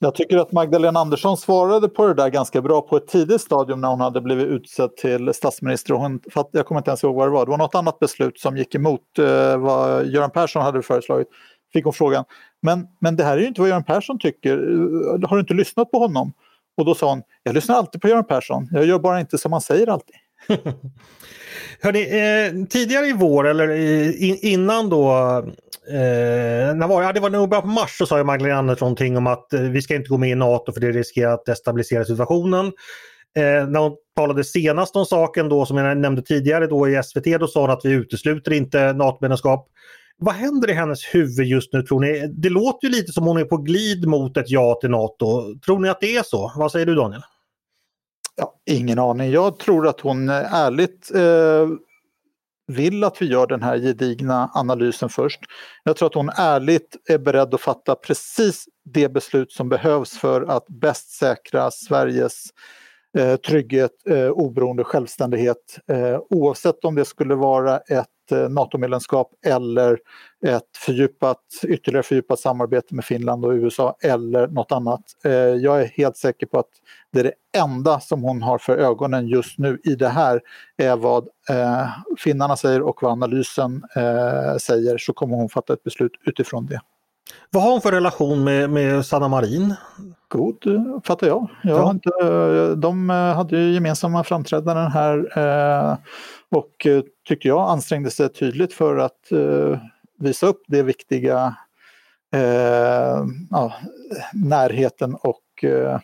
Jag 0.03 0.15
tycker 0.15 0.37
att 0.37 0.53
Magdalena 0.53 1.01
Andersson 1.01 1.37
svarade 1.37 1.89
på 1.89 2.07
det 2.07 2.15
där 2.15 2.29
ganska 2.29 2.63
bra 2.63 2.83
på 2.83 2.97
ett 2.97 3.09
tidigt 3.09 3.41
stadium 3.41 3.81
när 3.81 3.89
hon 3.89 4.01
hade 4.01 4.21
blivit 4.21 4.47
utsedd 4.47 4.97
till 4.97 5.35
statsminister. 5.35 5.95
Och 5.95 6.01
hon, 6.01 6.21
jag 6.53 6.67
kommer 6.67 6.81
inte 6.81 6.91
ens 6.91 7.05
ihåg 7.05 7.15
vad 7.15 7.27
det 7.27 7.33
var, 7.33 7.45
det 7.45 7.51
var 7.51 7.59
något 7.59 7.75
annat 7.75 7.99
beslut 7.99 8.41
som 8.41 8.57
gick 8.57 8.75
emot 8.75 9.19
eh, 9.19 9.57
vad 9.59 10.07
Göran 10.07 10.31
Persson 10.31 10.63
hade 10.63 10.83
föreslagit. 10.83 11.29
Fick 11.73 11.85
hon 11.85 11.93
frågan. 11.93 12.25
Men, 12.63 12.87
men 13.01 13.17
det 13.17 13.25
här 13.25 13.37
är 13.37 13.41
ju 13.41 13.47
inte 13.47 13.61
vad 13.61 13.71
Göran 13.71 13.85
Persson 13.85 14.19
tycker, 14.19 14.59
eh, 14.59 15.29
har 15.29 15.37
du 15.37 15.41
inte 15.41 15.55
lyssnat 15.55 15.91
på 15.91 15.99
honom? 15.99 16.33
Och 16.77 16.85
då 16.85 16.95
sa 16.95 17.11
hon, 17.11 17.23
jag 17.43 17.55
lyssnar 17.55 17.77
alltid 17.77 18.01
på 18.01 18.09
Göran 18.09 18.27
Persson, 18.27 18.69
jag 18.73 18.85
gör 18.85 18.99
bara 18.99 19.21
inte 19.21 19.39
som 19.39 19.53
han 19.53 19.61
säger 19.61 19.87
alltid. 19.87 20.17
Hörrni, 21.83 22.01
eh, 22.01 22.67
tidigare 22.67 23.07
i 23.07 23.13
vår 23.13 23.49
eller 23.49 23.71
i, 23.71 24.39
innan 24.43 24.89
då, 24.89 25.13
eh, 25.89 26.75
när 26.75 26.89
var, 26.89 27.03
ja, 27.03 27.13
det 27.13 27.21
var 27.21 27.31
nog 27.31 27.49
början 27.49 27.63
på 27.63 27.69
mars 27.69 27.99
så 27.99 28.07
sa 28.07 28.19
ju 28.19 28.25
Magdalena 28.25 28.59
Andersson 28.59 28.87
någonting 28.87 29.17
om 29.17 29.27
att 29.27 29.53
eh, 29.53 29.61
vi 29.61 29.83
ska 29.83 29.95
inte 29.95 30.09
gå 30.09 30.19
med 30.19 30.31
i 30.31 30.35
NATO 30.35 30.73
för 30.73 30.81
det 30.81 30.91
riskerar 30.91 31.33
att 31.33 31.45
destabilisera 31.45 32.05
situationen. 32.05 32.67
Eh, 33.37 33.69
när 33.69 33.81
hon 33.81 33.97
talade 34.17 34.45
senast 34.45 34.97
om 34.97 35.07
saken 35.07 35.49
då 35.49 35.67
som 35.67 35.77
jag 35.77 35.99
nämnde 35.99 36.23
tidigare 36.23 36.67
då 36.67 36.89
i 36.89 37.03
SVT 37.03 37.41
då 37.41 37.47
sa 37.47 37.61
hon 37.61 37.71
att 37.71 37.85
vi 37.85 37.91
utesluter 37.91 38.53
inte 38.53 38.93
NATO-medlemskap. 38.93 39.69
Vad 40.23 40.35
händer 40.35 40.71
i 40.71 40.73
hennes 40.73 41.15
huvud 41.15 41.47
just 41.47 41.73
nu 41.73 41.83
tror 41.83 42.01
ni? 42.01 42.27
Det 42.29 42.49
låter 42.49 42.89
ju 42.89 42.95
lite 42.95 43.13
som 43.13 43.25
hon 43.25 43.37
är 43.37 43.45
på 43.45 43.57
glid 43.57 44.09
mot 44.09 44.37
ett 44.37 44.51
ja 44.51 44.79
till 44.81 44.91
NATO. 44.91 45.59
Tror 45.59 45.79
ni 45.79 45.89
att 45.89 46.01
det 46.01 46.17
är 46.17 46.23
så? 46.23 46.53
Vad 46.57 46.73
säger 46.73 46.87
du 46.87 46.95
Daniel? 46.95 47.23
Ja, 48.37 48.55
ingen 48.67 48.99
aning. 48.99 49.31
Jag 49.31 49.59
tror 49.59 49.89
att 49.89 50.01
hon 50.01 50.29
eh, 50.29 50.55
ärligt 50.55 51.11
eh, 51.15 51.69
vill 52.67 53.05
att 53.05 53.23
vi 53.23 53.27
gör 53.27 53.47
den 53.47 53.63
här 53.63 53.79
gedigna 53.79 54.51
analysen 54.55 55.09
först. 55.09 55.41
Jag 55.85 55.97
tror 55.97 56.07
att 56.07 56.15
hon 56.15 56.31
ärligt 56.37 56.97
är 57.09 57.19
beredd 57.19 57.55
att 57.55 57.61
fatta 57.61 57.95
precis 57.95 58.65
det 58.85 59.09
beslut 59.09 59.53
som 59.53 59.69
behövs 59.69 60.19
för 60.19 60.43
att 60.43 60.67
bäst 60.69 61.11
säkra 61.11 61.71
Sveriges 61.71 62.45
eh, 63.19 63.37
trygghet, 63.37 63.93
eh, 64.09 64.29
oberoende, 64.29 64.85
självständighet. 64.85 65.79
Eh, 65.93 66.21
oavsett 66.31 66.85
om 66.85 66.95
det 66.95 67.05
skulle 67.05 67.35
vara 67.35 67.79
ett 67.79 68.07
ett 68.33 68.43
eh, 68.43 68.49
NATO-medlemskap 68.49 69.33
eller 69.47 69.99
ett 70.47 70.77
fördjupat, 70.77 71.41
ytterligare 71.63 72.03
fördjupat 72.03 72.41
samarbete 72.41 72.95
med 72.95 73.05
Finland 73.05 73.45
och 73.45 73.53
USA 73.53 73.97
eller 74.03 74.49
något 74.49 74.73
annat. 74.73 75.01
Eh, 75.25 75.33
jag 75.33 75.83
är 75.83 75.87
helt 75.87 76.17
säker 76.17 76.47
på 76.47 76.59
att 76.59 76.69
det 77.13 77.21
är 77.21 77.25
det 77.25 77.59
enda 77.59 78.01
som 78.01 78.23
hon 78.23 78.43
har 78.43 78.59
för 78.59 78.77
ögonen 78.77 79.29
just 79.29 79.59
nu 79.59 79.81
i 79.85 79.95
det 79.95 80.09
här 80.09 80.41
är 80.77 80.97
vad 80.97 81.29
eh, 81.49 81.89
finnarna 82.19 82.57
säger 82.57 82.83
och 82.83 83.03
vad 83.03 83.13
analysen 83.13 83.83
säger 84.61 84.99
så 84.99 85.13
kommer 85.13 85.37
hon 85.37 85.49
fatta 85.49 85.73
ett 85.73 85.83
beslut 85.83 86.13
utifrån 86.27 86.67
det. 86.67 86.81
Vad 87.51 87.63
har 87.63 87.71
hon 87.73 87.81
för 87.81 87.93
relation 87.93 88.45
med, 88.45 88.71
med 88.71 89.07
Sanna 89.07 89.29
Marin? 89.29 89.75
God, 90.31 90.65
fattar 91.05 91.27
jag. 91.27 91.49
jag 91.63 91.79
ja. 91.79 91.91
inte, 91.91 92.11
de 92.75 93.11
hade 93.11 93.59
ju 93.59 93.73
gemensamma 93.73 94.25
framträdanden 94.25 94.91
här 94.91 95.39
eh, 95.39 95.99
och 96.51 96.87
tyckte 97.29 97.49
jag 97.49 97.71
ansträngde 97.71 98.11
sig 98.11 98.29
tydligt 98.29 98.73
för 98.73 98.97
att 98.97 99.33
eh, 99.33 99.79
visa 100.19 100.47
upp 100.47 100.63
det 100.67 100.83
viktiga 100.83 101.57
eh, 102.35 103.25
ja, 103.51 103.73
närheten 104.33 105.15
och 105.15 105.65
eh, 105.65 105.99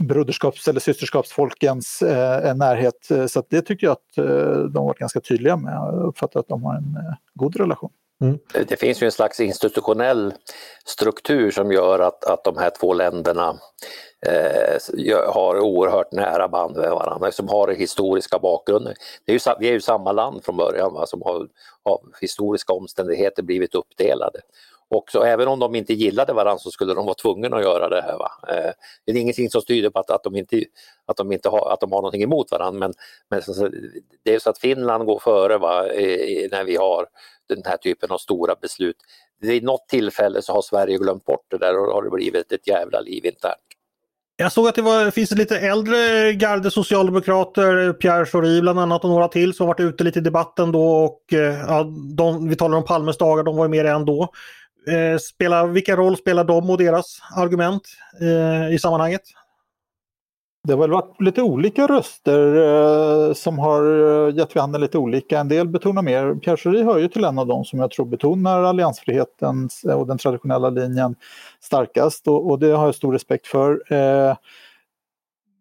broderskaps 0.00 0.68
eller 0.68 0.80
systerskapsfolkens 0.80 2.02
eh, 2.02 2.56
närhet. 2.56 3.30
Så 3.30 3.42
det 3.50 3.62
tycker 3.62 3.86
jag 3.86 3.92
att 3.92 4.18
eh, 4.18 4.58
de 4.58 4.86
var 4.86 4.94
ganska 4.98 5.20
tydliga 5.20 5.56
med. 5.56 5.74
Jag 5.74 6.02
uppfattar 6.02 6.40
att 6.40 6.48
de 6.48 6.62
har 6.62 6.74
en 6.74 6.96
eh, 6.96 7.14
god 7.34 7.56
relation. 7.56 7.90
Mm. 8.20 8.38
Det 8.68 8.76
finns 8.76 9.02
ju 9.02 9.04
en 9.04 9.12
slags 9.12 9.40
institutionell 9.40 10.34
struktur 10.84 11.50
som 11.50 11.72
gör 11.72 11.98
att, 11.98 12.24
att 12.24 12.44
de 12.44 12.56
här 12.56 12.70
två 12.80 12.94
länderna 12.94 13.58
eh, 14.26 15.32
har 15.34 15.58
oerhört 15.60 16.12
nära 16.12 16.48
band 16.48 16.76
med 16.76 16.90
varandra, 16.90 17.32
som 17.32 17.48
har 17.48 17.68
historiska 17.68 18.38
bakgrunder. 18.38 18.94
Det 19.24 19.32
är 19.32 19.34
ju, 19.34 19.54
vi 19.60 19.68
är 19.68 19.72
ju 19.72 19.80
samma 19.80 20.12
land 20.12 20.44
från 20.44 20.56
början 20.56 20.94
va, 20.94 21.06
som 21.06 21.22
har 21.22 21.48
av 21.82 22.00
historiska 22.20 22.72
omständigheter 22.72 23.42
blivit 23.42 23.74
uppdelade. 23.74 24.40
Och 24.90 25.10
så, 25.10 25.22
även 25.22 25.48
om 25.48 25.58
de 25.58 25.74
inte 25.74 25.94
gillade 25.94 26.32
varandra 26.32 26.58
så 26.58 26.70
skulle 26.70 26.94
de 26.94 27.06
vara 27.06 27.14
tvungna 27.14 27.56
att 27.56 27.62
göra 27.62 27.88
det 27.88 28.02
här. 28.02 28.18
Va? 28.18 28.30
Eh, 28.48 28.72
det 29.04 29.12
är 29.12 29.16
ingenting 29.16 29.50
som 29.50 29.62
tyder 29.62 29.90
på 29.90 29.98
att, 29.98 30.10
att, 30.10 30.22
de 30.22 30.36
inte, 30.36 30.64
att, 31.06 31.16
de 31.16 31.32
inte 31.32 31.48
har, 31.48 31.72
att 31.72 31.80
de 31.80 31.92
har 31.92 31.98
någonting 31.98 32.22
emot 32.22 32.50
varandra 32.50 32.78
men, 32.78 32.94
men 33.30 33.42
så, 33.42 33.70
det 34.22 34.34
är 34.34 34.38
så 34.38 34.50
att 34.50 34.58
Finland 34.58 35.06
går 35.06 35.18
före 35.18 35.58
va, 35.58 35.86
Eh, 35.86 36.48
när 36.50 36.64
vi 36.64 36.76
har 36.76 37.06
den 37.48 37.62
här 37.64 37.76
typen 37.76 38.10
av 38.10 38.18
stora 38.18 38.54
beslut. 38.62 38.96
Vid 39.40 39.62
något 39.62 39.88
tillfälle 39.88 40.42
så 40.42 40.52
har 40.52 40.62
Sverige 40.62 40.98
glömt 40.98 41.24
bort 41.24 41.46
det 41.48 41.58
där 41.58 41.78
och 41.78 41.86
då 41.86 41.92
har 41.92 42.02
det 42.02 42.10
blivit 42.10 42.52
ett 42.52 42.68
jävla 42.68 43.00
liv 43.00 43.26
internt. 43.26 43.68
Jag 44.36 44.52
såg 44.52 44.68
att 44.68 44.74
det 44.74 44.82
var, 44.82 45.10
finns 45.10 45.30
lite 45.30 45.58
äldre 45.58 46.32
garde 46.32 46.70
socialdemokrater, 46.70 47.92
Pierre 47.92 48.26
Schori 48.26 48.60
bland 48.60 48.80
annat 48.80 49.04
och 49.04 49.10
några 49.10 49.28
till 49.28 49.54
som 49.54 49.66
varit 49.66 49.80
ute 49.80 50.04
lite 50.04 50.18
i 50.18 50.22
debatten 50.22 50.72
då 50.72 51.04
och 51.04 51.32
eh, 51.32 51.60
ja, 51.68 51.86
de, 52.16 52.48
vi 52.48 52.56
talar 52.56 52.78
om 52.78 52.84
Palmes 52.84 53.18
dagar, 53.18 53.44
de 53.44 53.56
var 53.56 53.64
ju 53.64 53.68
med 53.68 53.86
än 53.86 54.04
då. 54.04 54.28
Eh, 54.88 55.18
spelar, 55.18 55.66
vilken 55.66 55.96
roll 55.96 56.16
spelar 56.16 56.44
de 56.44 56.70
och 56.70 56.78
deras 56.78 57.22
argument 57.36 57.82
eh, 58.20 58.74
i 58.74 58.78
sammanhanget? 58.78 59.22
Det 60.64 60.72
har 60.72 60.80
väl 60.80 60.90
varit 60.90 61.20
lite 61.20 61.42
olika 61.42 61.86
röster 61.86 62.56
eh, 62.56 63.32
som 63.34 63.58
har 63.58 63.82
eh, 64.28 64.36
gett 64.36 64.56
vid 64.56 64.60
handen 64.60 64.80
lite 64.80 64.98
olika. 64.98 65.38
En 65.38 65.48
del 65.48 65.68
betonar 65.68 66.02
mer, 66.02 66.34
Pierre 66.34 66.56
Schori 66.56 66.82
hör 66.82 66.98
ju 66.98 67.08
till 67.08 67.24
en 67.24 67.38
av 67.38 67.46
dem 67.46 67.64
som 67.64 67.78
jag 67.78 67.90
tror 67.90 68.06
betonar 68.06 68.62
alliansfriheten 68.62 69.68
och 69.94 70.06
den 70.06 70.18
traditionella 70.18 70.70
linjen 70.70 71.14
starkast 71.60 72.28
och, 72.28 72.50
och 72.50 72.58
det 72.58 72.70
har 72.70 72.84
jag 72.84 72.94
stor 72.94 73.12
respekt 73.12 73.46
för. 73.46 73.92
Eh, 73.92 74.36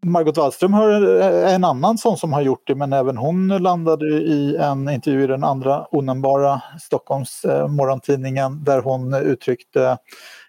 Margot 0.06 0.38
Wallström 0.38 0.74
är 0.74 1.56
en 1.56 1.64
annan 1.64 1.98
sån 1.98 2.18
som 2.18 2.34
har 2.34 2.42
gjort 2.42 2.68
det 2.68 2.76
men 2.76 2.94
även 2.94 3.18
hon 3.18 3.48
landade 3.48 4.06
i 4.08 4.56
en 4.56 4.90
intervju 4.90 5.24
i 5.24 5.28
den 5.28 5.44
andra 5.44 5.88
onämnbara 5.92 6.62
Stockholms 6.80 7.46
eh, 7.46 7.68
morgontidningen 7.68 8.64
där 8.64 8.82
hon 8.82 9.14
uttryckte 9.14 9.98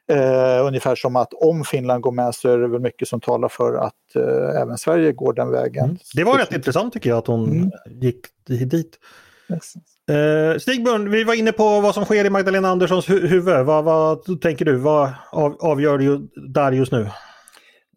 eh, 0.09 0.67
ungefär 0.67 0.95
som 0.95 1.17
att 1.17 1.33
om 1.33 1.65
Finland 1.65 2.03
går 2.03 2.13
med 2.13 2.35
så 2.35 2.49
är 2.49 2.59
det 2.59 2.69
väl 2.69 2.81
mycket 2.81 3.09
som 3.09 3.21
talar 3.21 3.49
för 3.49 3.75
att 3.75 4.17
eh, 4.17 4.63
även 4.63 4.79
Sverige 4.79 5.13
går 5.13 5.33
den 5.33 5.51
vägen. 5.51 5.85
Mm. 5.85 5.99
Det 6.15 6.25
var 6.25 6.39
rätt 6.39 6.53
intressant 6.53 6.93
tycker 6.93 7.11
jag 7.11 7.19
att 7.19 7.27
hon 7.27 7.51
mm. 7.51 7.71
gick 7.87 8.21
dit. 8.47 8.99
Yes. 9.51 9.75
Eh, 10.09 10.59
Stigbjörn, 10.59 11.11
vi 11.11 11.25
var 11.25 11.35
inne 11.35 11.53
på 11.53 11.81
vad 11.81 11.95
som 11.95 12.05
sker 12.05 12.25
i 12.25 12.31
Magdalena 12.31 12.69
Anderssons 12.69 13.11
hu 13.11 13.27
huvud. 13.27 13.67
Vad, 13.67 13.85
vad 13.85 14.41
tänker 14.41 14.65
du? 14.65 14.77
Vad 14.77 15.11
av, 15.33 15.57
avgör 15.61 15.99
du 15.99 16.29
där 16.49 16.73
just 16.73 16.93
nu? 16.93 17.09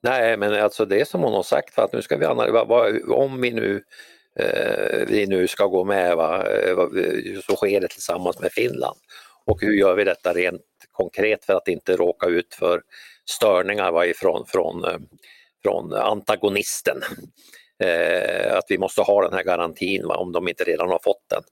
Nej, 0.03 0.37
men 0.37 0.53
alltså 0.53 0.85
det 0.85 1.07
som 1.07 1.21
hon 1.21 1.33
har 1.33 1.43
sagt, 1.43 1.73
för 1.75 1.81
att 1.81 1.93
nu 1.93 2.01
ska 2.01 2.17
vi 2.17 2.25
om 2.25 3.41
vi 3.41 3.51
nu, 3.51 3.83
eh, 4.39 5.05
vi 5.07 5.25
nu 5.27 5.47
ska 5.47 5.65
gå 5.65 5.83
med, 5.83 6.11
eh, 6.11 6.15
va, 6.15 6.45
så 7.47 7.55
sker 7.55 7.81
det 7.81 7.87
tillsammans 7.87 8.39
med 8.39 8.51
Finland. 8.51 8.97
Och 9.45 9.61
hur 9.61 9.73
gör 9.73 9.95
vi 9.95 10.03
detta 10.03 10.33
rent 10.33 10.61
konkret 10.91 11.45
för 11.45 11.53
att 11.53 11.67
inte 11.67 11.95
råka 11.95 12.27
ut 12.27 12.53
för 12.53 12.81
störningar 13.29 13.91
va, 13.91 14.05
ifrån, 14.05 14.45
från, 14.47 14.85
eh, 14.85 14.97
från 15.63 15.93
antagonisten? 15.93 17.01
Eh, 17.83 18.57
att 18.57 18.65
vi 18.69 18.77
måste 18.77 19.01
ha 19.01 19.21
den 19.21 19.33
här 19.33 19.43
garantin 19.43 20.07
va, 20.07 20.15
om 20.15 20.31
de 20.31 20.47
inte 20.47 20.63
redan 20.63 20.89
har 20.89 20.99
fått 21.03 21.29
den. 21.29 21.43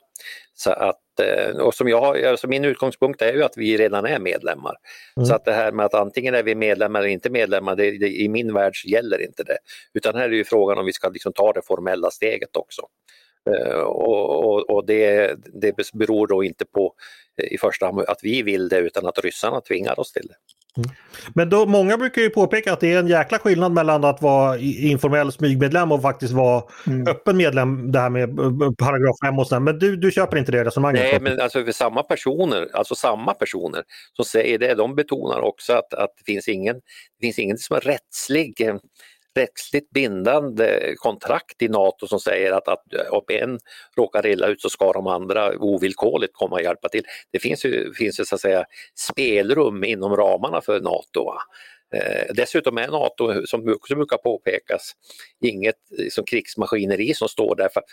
Så 0.54 0.72
att, 0.72 1.00
eh, 1.20 1.58
och 1.58 1.74
som 1.74 1.88
jag, 1.88 2.26
alltså 2.26 2.48
min 2.48 2.66
utgångspunkt 2.66 3.22
är 3.22 3.34
ju 3.34 3.44
att 3.44 3.58
vi 3.58 3.78
redan 3.78 4.06
är 4.06 4.20
medlemmar. 4.20 4.76
Mm. 5.18 5.26
Så 5.26 5.36
att 5.36 5.46
det 5.46 5.54
här 5.54 5.72
med 5.72 5.86
att 5.86 5.94
antingen 5.94 6.36
är 6.36 6.44
vi 6.44 6.56
medlemmar 6.56 7.00
eller 7.00 7.10
inte 7.10 7.30
medlemmar, 7.30 7.76
det, 7.76 7.98
det, 7.98 8.22
i 8.22 8.30
min 8.30 8.54
värld 8.54 8.74
gäller 8.86 9.22
inte 9.22 9.44
det. 9.44 9.58
Utan 9.94 10.16
här 10.16 10.30
är 10.30 10.34
ju 10.34 10.44
frågan 10.44 10.78
om 10.78 10.86
vi 10.86 10.94
ska 10.94 11.10
liksom 11.10 11.34
ta 11.34 11.54
det 11.54 11.62
formella 11.68 12.12
steget 12.12 12.56
också. 12.56 12.82
Uh, 13.50 13.80
och, 13.80 14.46
och, 14.46 14.70
och 14.70 14.86
det, 14.86 15.36
det 15.62 15.76
beror 15.94 16.28
då 16.28 16.44
inte 16.44 16.66
på 16.66 16.94
i 17.52 17.58
första 17.58 17.86
hand 17.86 18.00
att 18.00 18.20
vi 18.24 18.42
vill 18.42 18.70
det 18.70 18.78
utan 18.78 19.06
att 19.06 19.20
ryssarna 19.24 19.62
tvingar 19.62 20.00
oss 20.00 20.12
till 20.12 20.28
det. 20.28 20.36
Mm. 20.80 20.96
Men 21.34 21.50
då, 21.50 21.65
många 21.65 21.98
brukar 21.98 22.22
ju 22.22 22.30
påpeka 22.30 22.74
att 22.74 22.80
det 22.80 22.94
är 22.94 23.00
en 23.00 23.08
jäkla 23.08 23.39
skillnad 23.39 23.72
mellan 23.72 24.04
att 24.04 24.22
vara 24.22 24.58
informell 24.58 25.32
smygmedlem 25.32 25.92
och 25.92 26.02
faktiskt 26.02 26.34
vara 26.34 26.63
mm. 26.88 27.08
öppen 27.08 27.38
medlem, 27.38 27.92
det 27.92 28.00
här 28.00 28.10
med 28.10 28.38
paragraf 28.78 29.15
5 29.24 29.39
och 29.39 29.48
sådär. 29.48 29.60
Men 29.60 29.80
du, 29.80 29.96
du 29.96 30.12
köper 30.12 30.38
inte 30.38 30.52
det 30.52 30.63
resonemanget? 30.63 31.02
Nej, 31.02 31.20
men 31.20 31.42
alltså 31.42 31.63
för 31.65 31.72
samma 31.72 32.04
personer, 32.04 32.68
alltså 32.74 32.96
samma 32.96 33.34
personer 33.34 33.84
som 34.13 34.26
säger 34.26 34.60
det, 34.60 34.74
de 34.74 34.96
betonar 34.96 35.39
också 35.39 35.74
att, 35.74 35.94
att 35.94 36.13
det 36.18 36.32
finns 36.32 36.48
ingen, 36.48 36.76
det 36.76 37.26
finns 37.26 37.39
ingen 37.39 37.58
som 37.58 37.76
är 37.76 37.82
rättslig 37.82 38.62
eh, 38.62 38.76
rättsligt 39.36 39.89
bindande 39.89 40.96
kontrakt 40.98 41.62
i 41.62 41.68
NATO 41.68 42.08
som 42.08 42.20
säger 42.20 42.52
att, 42.52 42.68
att 42.68 42.84
om 43.10 43.24
en 43.28 43.60
råkar 43.98 44.28
illa 44.28 44.48
ut 44.48 44.62
så 44.62 44.70
ska 44.70 44.92
de 44.92 45.08
andra 45.08 45.58
ovillkorligt 45.58 46.34
komma 46.34 46.56
och 46.56 46.62
hjälpa 46.62 46.89
till. 46.89 47.04
Det 47.32 47.39
finns 47.39 47.65
ju, 47.65 47.94
finns 47.94 48.20
ju 48.20 48.26
så 48.26 48.36
att 48.36 48.42
säga 48.42 48.65
spelrum 48.96 49.84
inom 49.84 50.15
ramarna 50.15 50.62
för 50.62 50.82
NATO. 50.82 51.32
Eh, 51.94 52.34
dessutom 52.34 52.78
är 52.78 52.88
NATO, 52.88 53.46
som 53.46 53.74
också 53.74 53.96
brukar 53.96 54.18
påpekas, 54.18 54.94
inget 55.42 55.76
som 56.12 56.26
krigsmaskineri 56.26 57.13
som 57.13 57.30
står 57.30 57.56
där 57.56 57.70
för, 57.74 57.84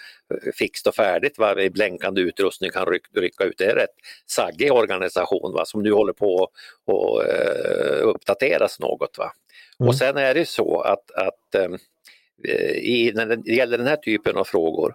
fixt 0.52 0.86
och 0.86 0.94
färdigt 0.94 1.38
va, 1.38 1.60
i 1.60 1.70
blänkande 1.70 2.20
utrustning 2.20 2.70
kan 2.70 2.86
ryck, 2.86 3.02
rycka 3.14 3.44
ut. 3.44 3.58
Det 3.58 3.64
är 3.64 3.70
en 3.70 3.76
rätt 3.76 3.94
saggig 4.26 4.72
organisation 4.72 5.52
va, 5.52 5.64
som 5.64 5.82
nu 5.82 5.92
håller 5.92 6.12
på 6.12 6.50
att 6.86 7.28
eh, 7.28 8.08
uppdateras 8.08 8.80
något. 8.80 9.18
Va. 9.18 9.32
Mm. 9.80 9.88
Och 9.88 9.96
sen 9.96 10.16
är 10.16 10.34
det 10.34 10.48
så 10.48 10.80
att, 10.80 11.10
att 11.10 11.64
um, 11.64 11.78
i, 12.74 13.12
när 13.14 13.26
det 13.26 13.52
gäller 13.52 13.78
den 13.78 13.86
här 13.86 13.96
typen 13.96 14.36
av 14.36 14.44
frågor 14.44 14.94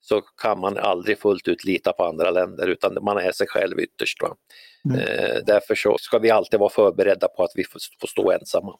så 0.00 0.20
kan 0.20 0.60
man 0.60 0.78
aldrig 0.78 1.18
fullt 1.18 1.48
ut 1.48 1.64
lita 1.64 1.92
på 1.92 2.04
andra 2.04 2.30
länder 2.30 2.68
utan 2.68 2.98
man 3.02 3.18
är 3.18 3.32
sig 3.32 3.46
själv 3.46 3.80
ytterst. 3.80 4.18
Mm. 4.84 5.00
Eh, 5.00 5.36
därför 5.46 5.74
så 5.74 5.98
ska 5.98 6.18
vi 6.18 6.30
alltid 6.30 6.60
vara 6.60 6.70
förberedda 6.70 7.28
på 7.28 7.42
att 7.44 7.52
vi 7.54 7.64
får 7.64 8.06
stå 8.06 8.32
ensamma. 8.32 8.78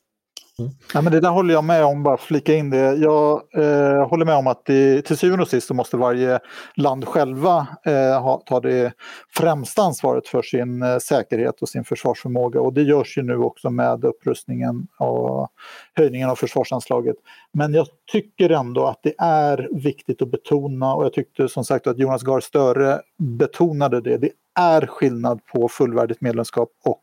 Mm. 0.59 0.71
Ja, 0.95 1.01
men 1.03 1.12
det 1.12 1.21
där 1.21 1.31
håller 1.31 1.55
jag 1.55 1.65
med 1.65 1.85
om, 1.85 2.03
bara 2.03 2.17
flika 2.17 2.55
in 2.55 2.71
det. 2.71 2.95
Jag 2.95 3.43
eh, 3.55 4.09
håller 4.09 4.25
med 4.25 4.35
om 4.35 4.47
att 4.47 4.65
det, 4.65 5.03
till 5.03 5.17
syvende 5.17 5.43
och 5.43 5.49
sist 5.49 5.67
så 5.67 5.75
måste 5.75 5.97
varje 5.97 6.41
land 6.75 7.05
själva 7.05 7.67
eh, 7.87 8.23
ha, 8.23 8.43
ta 8.47 8.61
det 8.61 8.93
främsta 9.37 9.83
ansvaret 9.83 10.29
för 10.29 10.43
sin 10.43 10.83
eh, 10.83 10.99
säkerhet 10.99 11.62
och 11.62 11.69
sin 11.69 11.85
försvarsförmåga 11.85 12.61
och 12.61 12.73
det 12.73 12.83
görs 12.83 13.19
ju 13.19 13.23
nu 13.23 13.37
också 13.37 13.71
med 13.71 14.05
upprustningen 14.05 14.87
och 14.99 15.49
höjningen 15.95 16.31
av 16.31 16.37
försvarsanslaget. 16.37 17.17
Men 17.53 17.75
jag 17.75 17.87
tycker 18.12 18.51
ändå 18.51 18.87
att 18.87 19.01
det 19.03 19.15
är 19.19 19.69
viktigt 19.73 20.23
att 20.23 20.31
betona 20.31 20.95
och 20.95 21.05
jag 21.05 21.12
tyckte 21.12 21.49
som 21.49 21.65
sagt 21.65 21.87
att 21.87 21.99
Jonas 21.99 22.23
Gahr 22.23 22.41
Störe 22.41 23.01
betonade 23.19 24.01
det. 24.01 24.17
Det 24.17 24.31
är 24.55 24.87
skillnad 24.87 25.41
på 25.47 25.69
fullvärdigt 25.69 26.21
medlemskap 26.21 26.69
och 26.85 27.03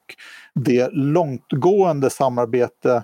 det 0.56 0.90
långtgående 0.94 2.10
samarbete 2.10 3.04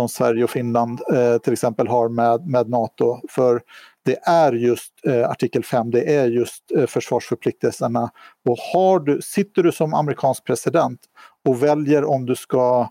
som 0.00 0.08
Sverige 0.08 0.44
och 0.44 0.50
Finland 0.50 1.00
eh, 1.14 1.38
till 1.38 1.52
exempel 1.52 1.88
har 1.88 2.08
med, 2.08 2.46
med 2.46 2.68
NATO. 2.68 3.20
För 3.30 3.62
det 4.04 4.18
är 4.22 4.52
just 4.52 4.92
eh, 5.06 5.30
artikel 5.30 5.64
5, 5.64 5.90
det 5.90 6.14
är 6.14 6.26
just 6.26 6.72
eh, 6.76 6.86
försvarsförpliktelserna. 6.86 8.10
Och 8.48 8.56
har 8.72 9.00
du, 9.00 9.20
sitter 9.22 9.62
du 9.62 9.72
som 9.72 9.94
amerikansk 9.94 10.44
president 10.44 11.00
och 11.48 11.62
väljer 11.62 12.04
om 12.04 12.26
du 12.26 12.36
ska 12.36 12.88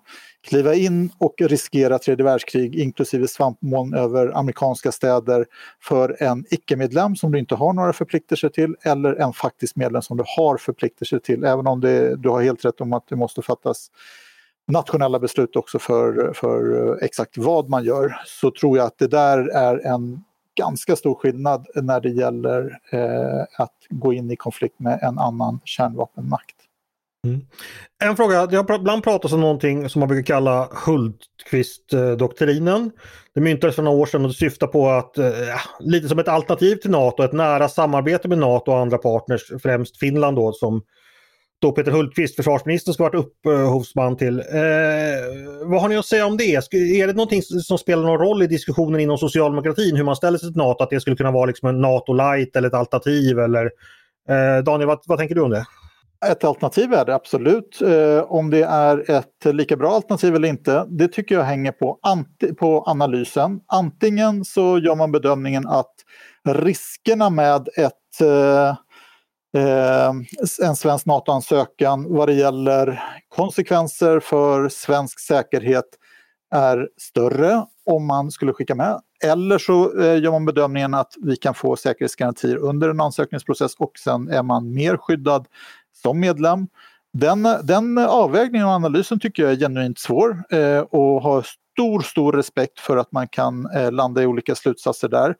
kliva 0.48 0.76
in 0.76 1.12
och 1.18 1.34
riskera 1.40 2.00
tredje 2.00 2.26
världskrig 2.26 2.76
inklusive 2.76 3.28
svampmoln 3.28 3.94
över 3.94 4.38
amerikanska 4.38 4.92
städer 4.92 5.46
för 5.84 6.24
en 6.24 6.46
icke-medlem 6.50 7.16
som 7.16 7.32
du 7.32 7.40
inte 7.40 7.56
har 7.56 7.74
några 7.74 7.94
förpliktelser 7.94 8.50
till 8.50 8.76
eller 8.84 9.14
en 9.16 9.34
faktisk 9.34 9.76
medlem 9.76 10.02
som 10.02 10.18
du 10.18 10.24
har 10.38 10.58
förpliktelser 10.58 11.20
till. 11.20 11.44
Även 11.44 11.68
om 11.68 11.82
det, 11.82 12.16
du 12.16 12.30
har 12.30 12.42
helt 12.42 12.66
rätt 12.66 12.82
om 12.82 12.94
att 12.94 13.08
det 13.08 13.16
måste 13.16 13.42
fattas 13.42 13.90
nationella 14.70 15.20
beslut 15.20 15.56
också 15.56 15.80
för, 15.80 16.34
för 16.34 16.88
eh, 16.88 16.94
exakt 17.02 17.38
vad 17.38 17.70
man 17.70 17.84
gör 17.84 18.22
så 18.26 18.52
tror 18.52 18.78
jag 18.78 18.88
att 18.88 18.98
det 18.98 19.08
där 19.08 19.48
är 19.48 19.88
en 19.88 20.24
ganska 20.56 20.96
stor 20.96 21.16
skillnad 21.16 21.68
när 21.76 22.02
det 22.02 22.10
gäller 22.10 22.80
eh, 22.92 23.42
att 23.58 23.76
gå 23.90 24.14
in 24.14 24.32
i 24.32 24.36
konflikt 24.36 24.80
med 24.80 25.00
en 25.04 25.20
annan 25.20 25.60
kärnvapenmakt. 25.66 26.56
Mm. 27.28 27.42
En 28.04 28.16
fråga, 28.16 28.46
det 28.46 28.58
har 28.58 28.76
ibland 28.76 29.04
pratats 29.04 29.34
om 29.34 29.42
någonting 29.42 29.90
som 29.90 30.00
man 30.00 30.10
brukar 30.10 30.36
kalla 30.36 30.70
Hultqvist-doktrinen. 30.86 32.92
Det 33.34 33.42
myntades 33.42 33.76
för 33.76 33.84
några 33.84 33.98
år 33.98 34.06
sedan 34.06 34.22
och 34.22 34.28
det 34.28 34.34
syftar 34.34 34.68
på 34.68 34.90
att, 34.90 35.18
eh, 35.18 35.32
lite 35.80 36.08
som 36.08 36.20
ett 36.20 36.28
alternativ 36.28 36.76
till 36.76 36.92
NATO, 36.92 37.24
ett 37.24 37.34
nära 37.34 37.70
samarbete 37.70 38.28
med 38.28 38.38
NATO 38.38 38.72
och 38.72 38.80
andra 38.80 38.98
partners, 38.98 39.52
främst 39.62 39.98
Finland 39.98 40.38
då 40.38 40.54
som 40.54 40.82
då 41.62 41.72
Peter 41.72 41.92
Hultqvist, 41.92 42.36
försvarsministern, 42.36 42.94
ska 42.94 43.04
vara 43.04 43.18
upphovsman 43.18 44.12
eh, 44.12 44.18
till. 44.18 44.40
Eh, 44.40 44.46
vad 45.64 45.82
har 45.82 45.90
ni 45.90 45.98
att 45.98 46.06
säga 46.06 46.26
om 46.26 46.38
det? 46.38 46.56
Är 46.74 47.08
det 47.08 47.14
någonting 47.14 47.42
som 47.42 47.78
spelar 47.78 48.04
någon 48.04 48.18
roll 48.20 48.44
i 48.44 48.48
diskussionen 48.48 49.00
inom 49.00 49.18
socialdemokratin 49.18 49.96
hur 49.96 50.04
man 50.04 50.16
ställer 50.16 50.38
sig 50.38 50.50
till 50.50 50.58
NATO? 50.58 50.84
Att 50.84 50.90
det 50.90 51.00
skulle 51.00 51.16
kunna 51.16 51.32
vara 51.32 51.46
liksom 51.46 51.70
en 51.70 51.82
NATO 51.82 52.14
light 52.14 52.56
eller 52.56 52.68
ett 52.68 52.74
alternativ? 52.74 53.40
Eller, 53.40 53.66
eh, 54.30 54.64
Daniel, 54.64 54.88
vad, 54.88 55.00
vad 55.06 55.18
tänker 55.18 55.36
du 55.36 55.42
om 55.42 55.50
det? 55.50 55.66
Ett 56.26 56.44
alternativ 56.44 56.94
är 56.94 57.06
det 57.06 57.16
absolut. 57.16 57.82
Eh, 57.82 58.32
om 58.32 58.50
det 58.50 58.64
är 58.64 59.12
ett 59.12 59.56
lika 59.56 59.76
bra 59.76 59.92
alternativ 59.92 60.36
eller 60.36 60.48
inte, 60.48 60.86
det 60.90 61.08
tycker 61.08 61.36
jag 61.36 61.44
hänger 61.44 61.72
på, 61.72 62.00
på 62.60 62.84
analysen. 62.88 63.60
Antingen 63.68 64.46
så 64.46 64.80
gör 64.80 64.96
man 64.96 65.12
bedömningen 65.12 65.68
att 65.68 65.94
riskerna 66.48 67.30
med 67.30 67.70
ett 67.78 68.22
eh, 68.22 68.70
eh, 68.70 68.76
Eh, 69.58 70.12
en 70.68 70.76
svensk 70.76 71.06
NATO-ansökan 71.06 72.14
vad 72.14 72.28
det 72.28 72.34
gäller 72.34 73.04
konsekvenser 73.30 74.20
för 74.20 74.70
svensk 74.70 75.20
säkerhet 75.20 75.86
är 76.56 76.90
större 76.98 77.66
om 77.86 78.08
man 78.08 78.32
skulle 78.32 78.54
skicka 78.54 78.76
med. 78.76 79.02
Eller 79.24 79.58
så 79.58 80.02
eh, 80.02 80.22
gör 80.22 80.32
man 80.32 80.46
bedömningen 80.46 80.94
att 80.94 81.14
vi 81.22 81.36
kan 81.36 81.54
få 81.54 81.76
säkerhetsgarantier 81.76 82.58
under 82.58 82.90
en 82.90 83.02
ansökningsprocess 83.02 83.76
och 83.76 83.92
sen 84.04 84.30
är 84.30 84.44
man 84.44 84.74
mer 84.74 84.98
skyddad 84.98 85.48
som 86.04 86.20
medlem. 86.20 86.68
Den, 87.14 87.48
den 87.64 87.98
avvägningen 87.98 88.68
och 88.68 88.74
analysen 88.74 89.20
tycker 89.20 89.44
jag 89.44 89.52
är 89.52 89.58
genuint 89.58 90.00
svår 90.00 90.44
eh, 90.50 90.80
och 90.80 91.22
har 91.22 91.46
stor, 91.80 92.00
stor 92.00 92.34
respekt 92.34 92.80
för 92.80 92.98
att 92.98 93.12
man 93.12 93.28
kan 93.28 93.66
eh, 93.76 93.92
landa 93.92 94.24
i 94.24 94.26
olika 94.26 94.56
slutsatser 94.56 95.08
där. 95.08 95.36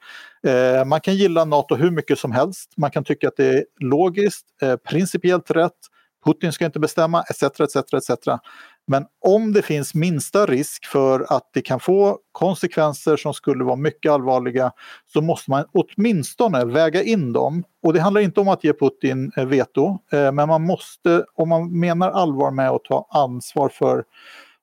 Eh, 0.48 0.86
man 0.86 1.02
kan 1.02 1.16
gilla 1.16 1.46
NATO 1.46 1.76
hur 1.76 1.92
mycket 1.92 2.20
som 2.20 2.32
helst. 2.32 2.74
Man 2.78 2.92
kan 2.92 3.04
tycka 3.04 3.28
att 3.28 3.38
det 3.38 3.48
är 3.48 3.66
logiskt, 3.80 4.46
eh, 4.62 4.76
principiellt 4.76 5.52
rätt, 5.52 5.78
Putin 6.26 6.52
ska 6.52 6.66
inte 6.66 6.80
bestämma 6.80 7.24
etc. 7.24 7.44
etc, 7.44 7.76
etc. 7.94 8.28
Men 8.88 9.06
om 9.26 9.54
det 9.54 9.62
finns 9.62 9.94
minsta 9.94 10.46
risk 10.46 10.86
för 10.86 11.26
att 11.30 11.50
det 11.54 11.62
kan 11.62 11.80
få 11.80 12.18
konsekvenser 12.32 13.18
som 13.18 13.34
skulle 13.34 13.64
vara 13.64 13.76
mycket 13.76 14.12
allvarliga 14.12 14.72
så 15.14 15.22
måste 15.22 15.52
man 15.52 15.66
åtminstone 15.74 16.66
väga 16.66 17.04
in 17.04 17.34
dem. 17.34 17.64
Och 17.84 17.94
det 17.94 18.00
handlar 18.00 18.22
inte 18.22 18.40
om 18.40 18.48
att 18.48 18.64
ge 18.64 18.74
Putin 18.74 19.32
eh, 19.38 19.46
veto, 19.46 19.98
eh, 20.12 20.32
men 20.32 20.48
man 20.48 20.62
måste, 20.62 21.26
om 21.36 21.50
man 21.50 21.80
menar 21.80 22.12
allvar 22.12 22.52
med 22.52 22.70
att 22.70 22.84
ta 22.84 23.08
ansvar 23.12 23.70
för 23.70 24.04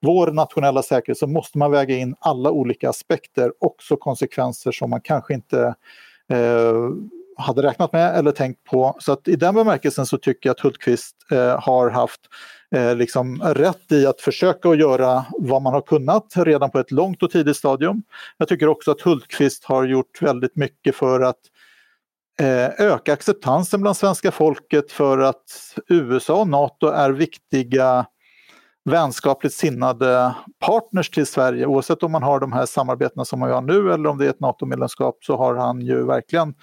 vår 0.03 0.33
nationella 0.33 0.83
säkerhet 0.83 1.19
så 1.19 1.27
måste 1.27 1.59
man 1.59 1.71
väga 1.71 1.97
in 1.97 2.15
alla 2.19 2.51
olika 2.51 2.89
aspekter, 2.89 3.53
också 3.61 3.97
konsekvenser 3.97 4.73
som 4.73 4.91
man 4.91 5.01
kanske 5.01 5.35
inte 5.35 5.75
eh, 6.33 6.89
hade 7.37 7.63
räknat 7.63 7.93
med 7.93 8.19
eller 8.19 8.33
tänkt 8.33 8.65
på. 8.65 8.97
Så 8.99 9.13
att 9.13 9.29
i 9.29 9.37
den 9.37 9.55
bemärkelsen 9.55 10.07
så 10.07 10.19
tycker 10.19 10.49
jag 10.49 10.55
att 10.55 10.61
Hultqvist 10.61 11.17
eh, 11.31 11.61
har 11.61 11.91
haft 11.91 12.21
eh, 12.75 12.97
liksom 12.97 13.43
rätt 13.43 13.93
i 13.93 14.07
att 14.07 14.21
försöka 14.21 14.69
att 14.69 14.79
göra 14.79 15.25
vad 15.31 15.63
man 15.63 15.73
har 15.73 15.81
kunnat 15.81 16.33
redan 16.37 16.71
på 16.71 16.79
ett 16.79 16.91
långt 16.91 17.23
och 17.23 17.31
tidigt 17.31 17.57
stadium. 17.57 18.03
Jag 18.37 18.49
tycker 18.49 18.69
också 18.69 18.91
att 18.91 19.01
Hultqvist 19.01 19.65
har 19.65 19.85
gjort 19.85 20.23
väldigt 20.23 20.57
mycket 20.57 20.97
för 20.97 21.21
att 21.21 21.41
eh, 22.41 22.87
öka 22.87 23.13
acceptansen 23.13 23.81
bland 23.81 23.97
svenska 23.97 24.31
folket 24.31 24.93
för 24.93 25.19
att 25.19 25.75
USA 25.89 26.41
och 26.41 26.49
NATO 26.49 26.87
är 26.87 27.11
viktiga 27.11 28.07
vänskapligt 28.87 29.55
sinnade 29.55 30.35
partners 30.67 31.11
till 31.11 31.27
Sverige. 31.27 31.67
Oavsett 31.67 32.03
om 32.03 32.13
man 32.13 32.23
har 32.23 32.41
de 32.41 32.53
här 32.53 32.67
samarbetena 32.67 33.25
som 33.25 33.41
man 33.41 33.51
har 33.51 33.63
nu 33.63 33.93
eller 33.93 34.09
om 34.09 34.19
det 34.19 34.27
är 34.27 34.31
ett 34.31 34.41
NATO-medlemskap 34.41 35.25
så 35.25 35.37
har 35.37 35.55
han 35.55 35.81
ju 35.81 36.07
verkligen 36.07 36.55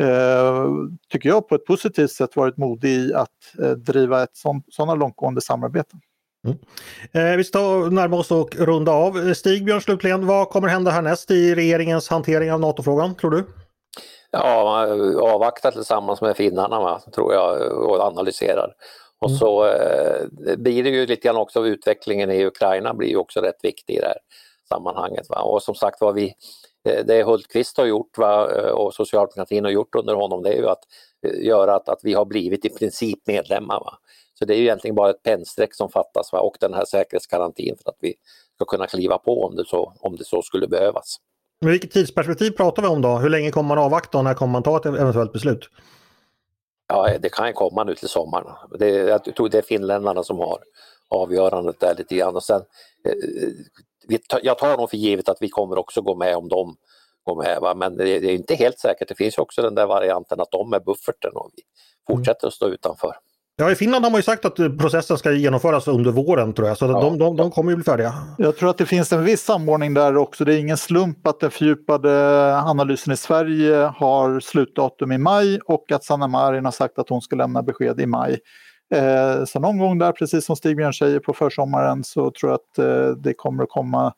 eh, 0.00 0.66
tycker 1.08 1.28
jag, 1.28 1.48
på 1.48 1.54
ett 1.54 1.64
positivt 1.66 2.10
sätt 2.10 2.36
varit 2.36 2.56
modig 2.56 2.90
i 2.90 3.14
att 3.14 3.28
eh, 3.62 3.70
driva 3.70 4.22
ett 4.22 4.36
sådana 4.70 4.94
långtgående 4.94 5.40
samarbeten. 5.40 6.00
Mm. 6.46 6.58
Eh, 7.12 7.36
vi 7.36 7.44
ska 7.44 7.88
närma 7.90 8.16
oss 8.16 8.30
och 8.30 8.56
runda 8.56 8.92
av. 8.92 9.34
Stigbjörn 9.34 9.80
slutligen, 9.80 10.26
vad 10.26 10.48
kommer 10.48 10.68
hända 10.68 10.90
härnäst 10.90 11.30
i 11.30 11.54
regeringens 11.54 12.08
hantering 12.08 12.52
av 12.52 12.60
NATO-frågan, 12.60 13.14
tror 13.14 13.30
du? 13.30 13.44
Ja, 14.30 14.86
avvakta 15.20 15.70
tillsammans 15.70 16.20
med 16.20 16.36
finnarna 16.36 16.80
va, 16.80 17.00
tror 17.14 17.34
jag 17.34 17.72
och 17.72 18.00
analyserar. 18.00 18.72
Och 19.22 19.28
mm. 19.28 19.38
så 19.38 19.64
eh, 19.66 20.56
blir 20.56 20.84
det 20.84 20.90
ju 20.90 21.06
lite 21.06 21.28
grann 21.28 21.36
också 21.36 21.66
utvecklingen 21.66 22.30
i 22.30 22.46
Ukraina 22.46 22.94
blir 22.94 23.08
ju 23.08 23.16
också 23.16 23.40
rätt 23.40 23.58
viktig 23.62 23.94
i 23.94 24.00
det 24.00 24.06
här 24.06 24.18
sammanhanget. 24.68 25.28
Va? 25.28 25.42
Och 25.42 25.62
som 25.62 25.74
sagt 25.74 26.00
var 26.00 26.12
vi 26.12 26.34
Eh, 26.88 27.04
det 27.04 27.22
Hultqvist 27.22 27.78
har 27.78 27.86
gjort 27.86 28.18
va, 28.18 28.50
eh, 28.56 28.70
och 28.70 28.94
socialdemokratin 28.94 29.64
har 29.64 29.70
gjort 29.70 29.94
under 29.94 30.14
honom 30.14 30.42
det 30.42 30.52
är 30.52 30.56
ju 30.56 30.68
att 30.68 30.82
eh, 31.26 31.46
göra 31.46 31.74
att, 31.74 31.88
att 31.88 32.00
vi 32.02 32.14
har 32.14 32.24
blivit 32.24 32.64
i 32.64 32.68
princip 32.68 33.18
medlemmar. 33.26 33.80
Va. 33.80 33.98
Så 34.38 34.44
det 34.44 34.54
är 34.54 34.56
ju 34.56 34.62
egentligen 34.62 34.94
bara 34.94 35.10
ett 35.10 35.22
pennstreck 35.22 35.74
som 35.74 35.88
fattas 35.88 36.32
va, 36.32 36.40
och 36.40 36.56
den 36.60 36.74
här 36.74 36.84
säkerhetsgarantin 36.84 37.76
för 37.82 37.90
att 37.90 37.96
vi 38.00 38.14
ska 38.54 38.64
kunna 38.64 38.86
kliva 38.86 39.18
på 39.18 39.44
om 39.44 39.56
det 39.56 39.64
så, 39.64 39.92
om 40.00 40.16
det 40.16 40.24
så 40.24 40.42
skulle 40.42 40.68
behövas. 40.68 41.16
Men 41.60 41.70
vilket 41.70 41.90
tidsperspektiv 41.90 42.50
pratar 42.50 42.82
vi 42.82 42.88
om 42.88 43.02
då? 43.02 43.08
Hur 43.08 43.30
länge 43.30 43.50
kommer 43.50 43.68
man 43.68 43.78
avvakta 43.78 44.18
och 44.18 44.24
när 44.24 44.34
kommer 44.34 44.52
man 44.52 44.62
ta 44.62 44.76
ett 44.76 44.86
eventuellt 44.86 45.32
beslut? 45.32 45.68
Ja, 46.92 47.18
det 47.18 47.28
kan 47.28 47.46
ju 47.46 47.52
komma 47.52 47.84
nu 47.84 47.94
till 47.94 48.08
sommaren. 48.08 48.52
Det, 48.78 48.88
jag 48.88 49.24
tror 49.24 49.48
det 49.48 49.58
är 49.58 49.62
finländarna 49.62 50.22
som 50.22 50.38
har 50.38 50.58
avgörandet 51.08 51.80
där 51.80 51.94
lite 51.98 52.16
grann. 52.16 52.36
Och 52.36 52.44
sen, 52.44 52.62
eh, 53.08 54.18
jag 54.42 54.58
tar 54.58 54.76
nog 54.76 54.90
för 54.90 54.96
givet 54.96 55.28
att 55.28 55.36
vi 55.40 55.48
kommer 55.48 55.78
också 55.78 56.00
gå 56.00 56.14
med 56.14 56.36
om 56.36 56.48
de 56.48 56.76
går 57.24 57.36
med. 57.36 57.58
Va? 57.60 57.74
Men 57.74 57.96
det 57.96 58.10
är 58.10 58.24
inte 58.24 58.54
helt 58.54 58.78
säkert. 58.78 59.08
Det 59.08 59.14
finns 59.14 59.38
också 59.38 59.62
den 59.62 59.74
där 59.74 59.86
varianten 59.86 60.40
att 60.40 60.50
de 60.50 60.72
är 60.72 60.80
bufferten 60.80 61.32
och 61.34 61.50
vi 61.56 61.62
fortsätter 62.06 62.46
att 62.46 62.54
stå 62.54 62.68
utanför. 62.68 63.16
Ja, 63.56 63.70
i 63.70 63.74
Finland 63.74 64.04
har 64.04 64.10
man 64.10 64.18
ju 64.18 64.22
sagt 64.22 64.44
att 64.44 64.56
processen 64.56 65.18
ska 65.18 65.32
genomföras 65.32 65.88
under 65.88 66.10
våren 66.10 66.52
tror 66.52 66.68
jag, 66.68 66.76
så 66.76 66.84
ja. 66.84 67.00
de, 67.00 67.18
de, 67.18 67.36
de 67.36 67.50
kommer 67.50 67.70
ju 67.70 67.76
bli 67.76 67.84
färdiga. 67.84 68.14
Jag 68.38 68.56
tror 68.56 68.70
att 68.70 68.78
det 68.78 68.86
finns 68.86 69.12
en 69.12 69.24
viss 69.24 69.42
samordning 69.42 69.94
där 69.94 70.16
också. 70.16 70.44
Det 70.44 70.54
är 70.54 70.58
ingen 70.58 70.76
slump 70.76 71.26
att 71.26 71.40
den 71.40 71.50
fördjupade 71.50 72.56
analysen 72.56 73.12
i 73.12 73.16
Sverige 73.16 73.76
har 73.96 74.40
slutdatum 74.40 75.12
i 75.12 75.18
maj 75.18 75.58
och 75.64 75.92
att 75.92 76.04
Sanna 76.04 76.26
Marin 76.26 76.64
har 76.64 76.72
sagt 76.72 76.98
att 76.98 77.08
hon 77.08 77.22
ska 77.22 77.36
lämna 77.36 77.62
besked 77.62 78.00
i 78.00 78.06
maj. 78.06 78.38
Eh, 78.94 79.44
så 79.44 79.60
någon 79.60 79.78
gång 79.78 79.98
där, 79.98 80.12
precis 80.12 80.44
som 80.44 80.56
Stigbjörn 80.56 80.94
säger, 80.94 81.18
på 81.18 81.32
försommaren 81.32 82.04
så 82.04 82.30
tror 82.30 82.52
jag 82.52 82.54
att 82.54 82.78
eh, 82.78 83.16
det 83.16 83.34
kommer 83.34 83.62
att 83.62 83.70
komma 83.70 84.14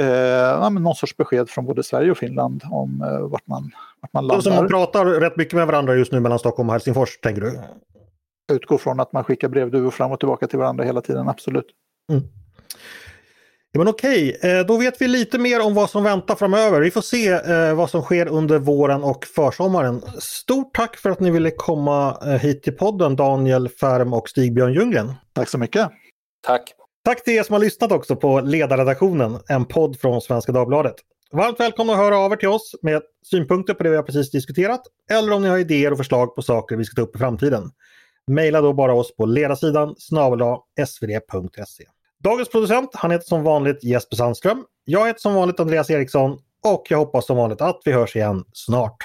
eh, 0.00 0.06
ja, 0.06 0.68
någon 0.68 0.94
sorts 0.94 1.16
besked 1.16 1.50
från 1.50 1.64
både 1.64 1.82
Sverige 1.82 2.10
och 2.10 2.18
Finland 2.18 2.62
om 2.70 3.02
eh, 3.02 3.28
vart, 3.28 3.46
man, 3.46 3.70
vart 4.00 4.12
man 4.12 4.26
landar. 4.26 4.42
Så 4.42 4.50
man 4.50 4.68
pratar 4.68 5.04
rätt 5.04 5.36
mycket 5.36 5.54
med 5.54 5.66
varandra 5.66 5.94
just 5.94 6.12
nu 6.12 6.20
mellan 6.20 6.38
Stockholm 6.38 6.68
och 6.68 6.72
Helsingfors, 6.72 7.18
tänker 7.18 7.42
du? 7.42 7.60
Utgår 8.52 8.78
från 8.78 9.00
att 9.00 9.12
man 9.12 9.24
skickar 9.24 9.48
brevduvor 9.48 9.90
fram 9.90 10.12
och 10.12 10.20
tillbaka 10.20 10.46
till 10.46 10.58
varandra 10.58 10.84
hela 10.84 11.00
tiden, 11.00 11.28
absolut. 11.28 11.66
Mm. 12.12 12.24
Ja, 13.72 13.78
men 13.78 13.88
okej, 13.88 14.38
eh, 14.42 14.66
då 14.66 14.76
vet 14.76 15.00
vi 15.00 15.08
lite 15.08 15.38
mer 15.38 15.60
om 15.60 15.74
vad 15.74 15.90
som 15.90 16.04
väntar 16.04 16.34
framöver. 16.34 16.80
Vi 16.80 16.90
får 16.90 17.00
se 17.00 17.28
eh, 17.28 17.74
vad 17.74 17.90
som 17.90 18.02
sker 18.02 18.28
under 18.28 18.58
våren 18.58 19.04
och 19.04 19.24
försommaren. 19.24 20.02
Stort 20.18 20.74
tack 20.74 20.96
för 20.96 21.10
att 21.10 21.20
ni 21.20 21.30
ville 21.30 21.50
komma 21.50 22.18
eh, 22.22 22.28
hit 22.28 22.62
till 22.62 22.72
podden 22.72 23.16
Daniel 23.16 23.68
Färm 23.68 24.12
och 24.12 24.28
Stig-Björn 24.28 24.72
Ljunggren. 24.72 25.12
Tack 25.32 25.48
så 25.48 25.58
mycket. 25.58 25.90
Tack. 26.46 26.62
Tack 27.04 27.24
till 27.24 27.34
er 27.34 27.42
som 27.42 27.52
har 27.52 27.60
lyssnat 27.60 27.92
också 27.92 28.16
på 28.16 28.40
Ledarredaktionen, 28.40 29.38
en 29.48 29.64
podd 29.64 30.00
från 30.00 30.20
Svenska 30.20 30.52
Dagbladet. 30.52 30.94
Varmt 31.32 31.60
välkomna 31.60 31.92
att 31.92 31.98
höra 31.98 32.18
av 32.18 32.32
er 32.32 32.36
till 32.36 32.48
oss 32.48 32.74
med 32.82 33.02
synpunkter 33.30 33.74
på 33.74 33.82
det 33.82 33.90
vi 33.90 33.96
har 33.96 34.02
precis 34.02 34.30
diskuterat 34.30 34.80
eller 35.10 35.32
om 35.32 35.42
ni 35.42 35.48
har 35.48 35.58
idéer 35.58 35.90
och 35.90 35.98
förslag 35.98 36.34
på 36.34 36.42
saker 36.42 36.76
vi 36.76 36.84
ska 36.84 36.94
ta 36.94 37.02
upp 37.02 37.16
i 37.16 37.18
framtiden. 37.18 37.70
Maila 38.30 38.60
då 38.60 38.72
bara 38.72 38.94
oss 38.94 39.16
på 39.16 39.26
ledarsidan 39.26 39.94
snabel 39.98 40.40
svd.se. 40.86 41.84
Dagens 42.24 42.48
producent, 42.48 42.90
han 42.94 43.10
heter 43.10 43.26
som 43.26 43.42
vanligt 43.42 43.84
Jesper 43.84 44.16
Sandström. 44.16 44.64
Jag 44.84 45.06
heter 45.06 45.20
som 45.20 45.34
vanligt 45.34 45.60
Andreas 45.60 45.90
Eriksson 45.90 46.38
och 46.64 46.86
jag 46.88 46.98
hoppas 46.98 47.26
som 47.26 47.36
vanligt 47.36 47.60
att 47.60 47.80
vi 47.84 47.92
hörs 47.92 48.16
igen 48.16 48.44
snart. 48.52 48.96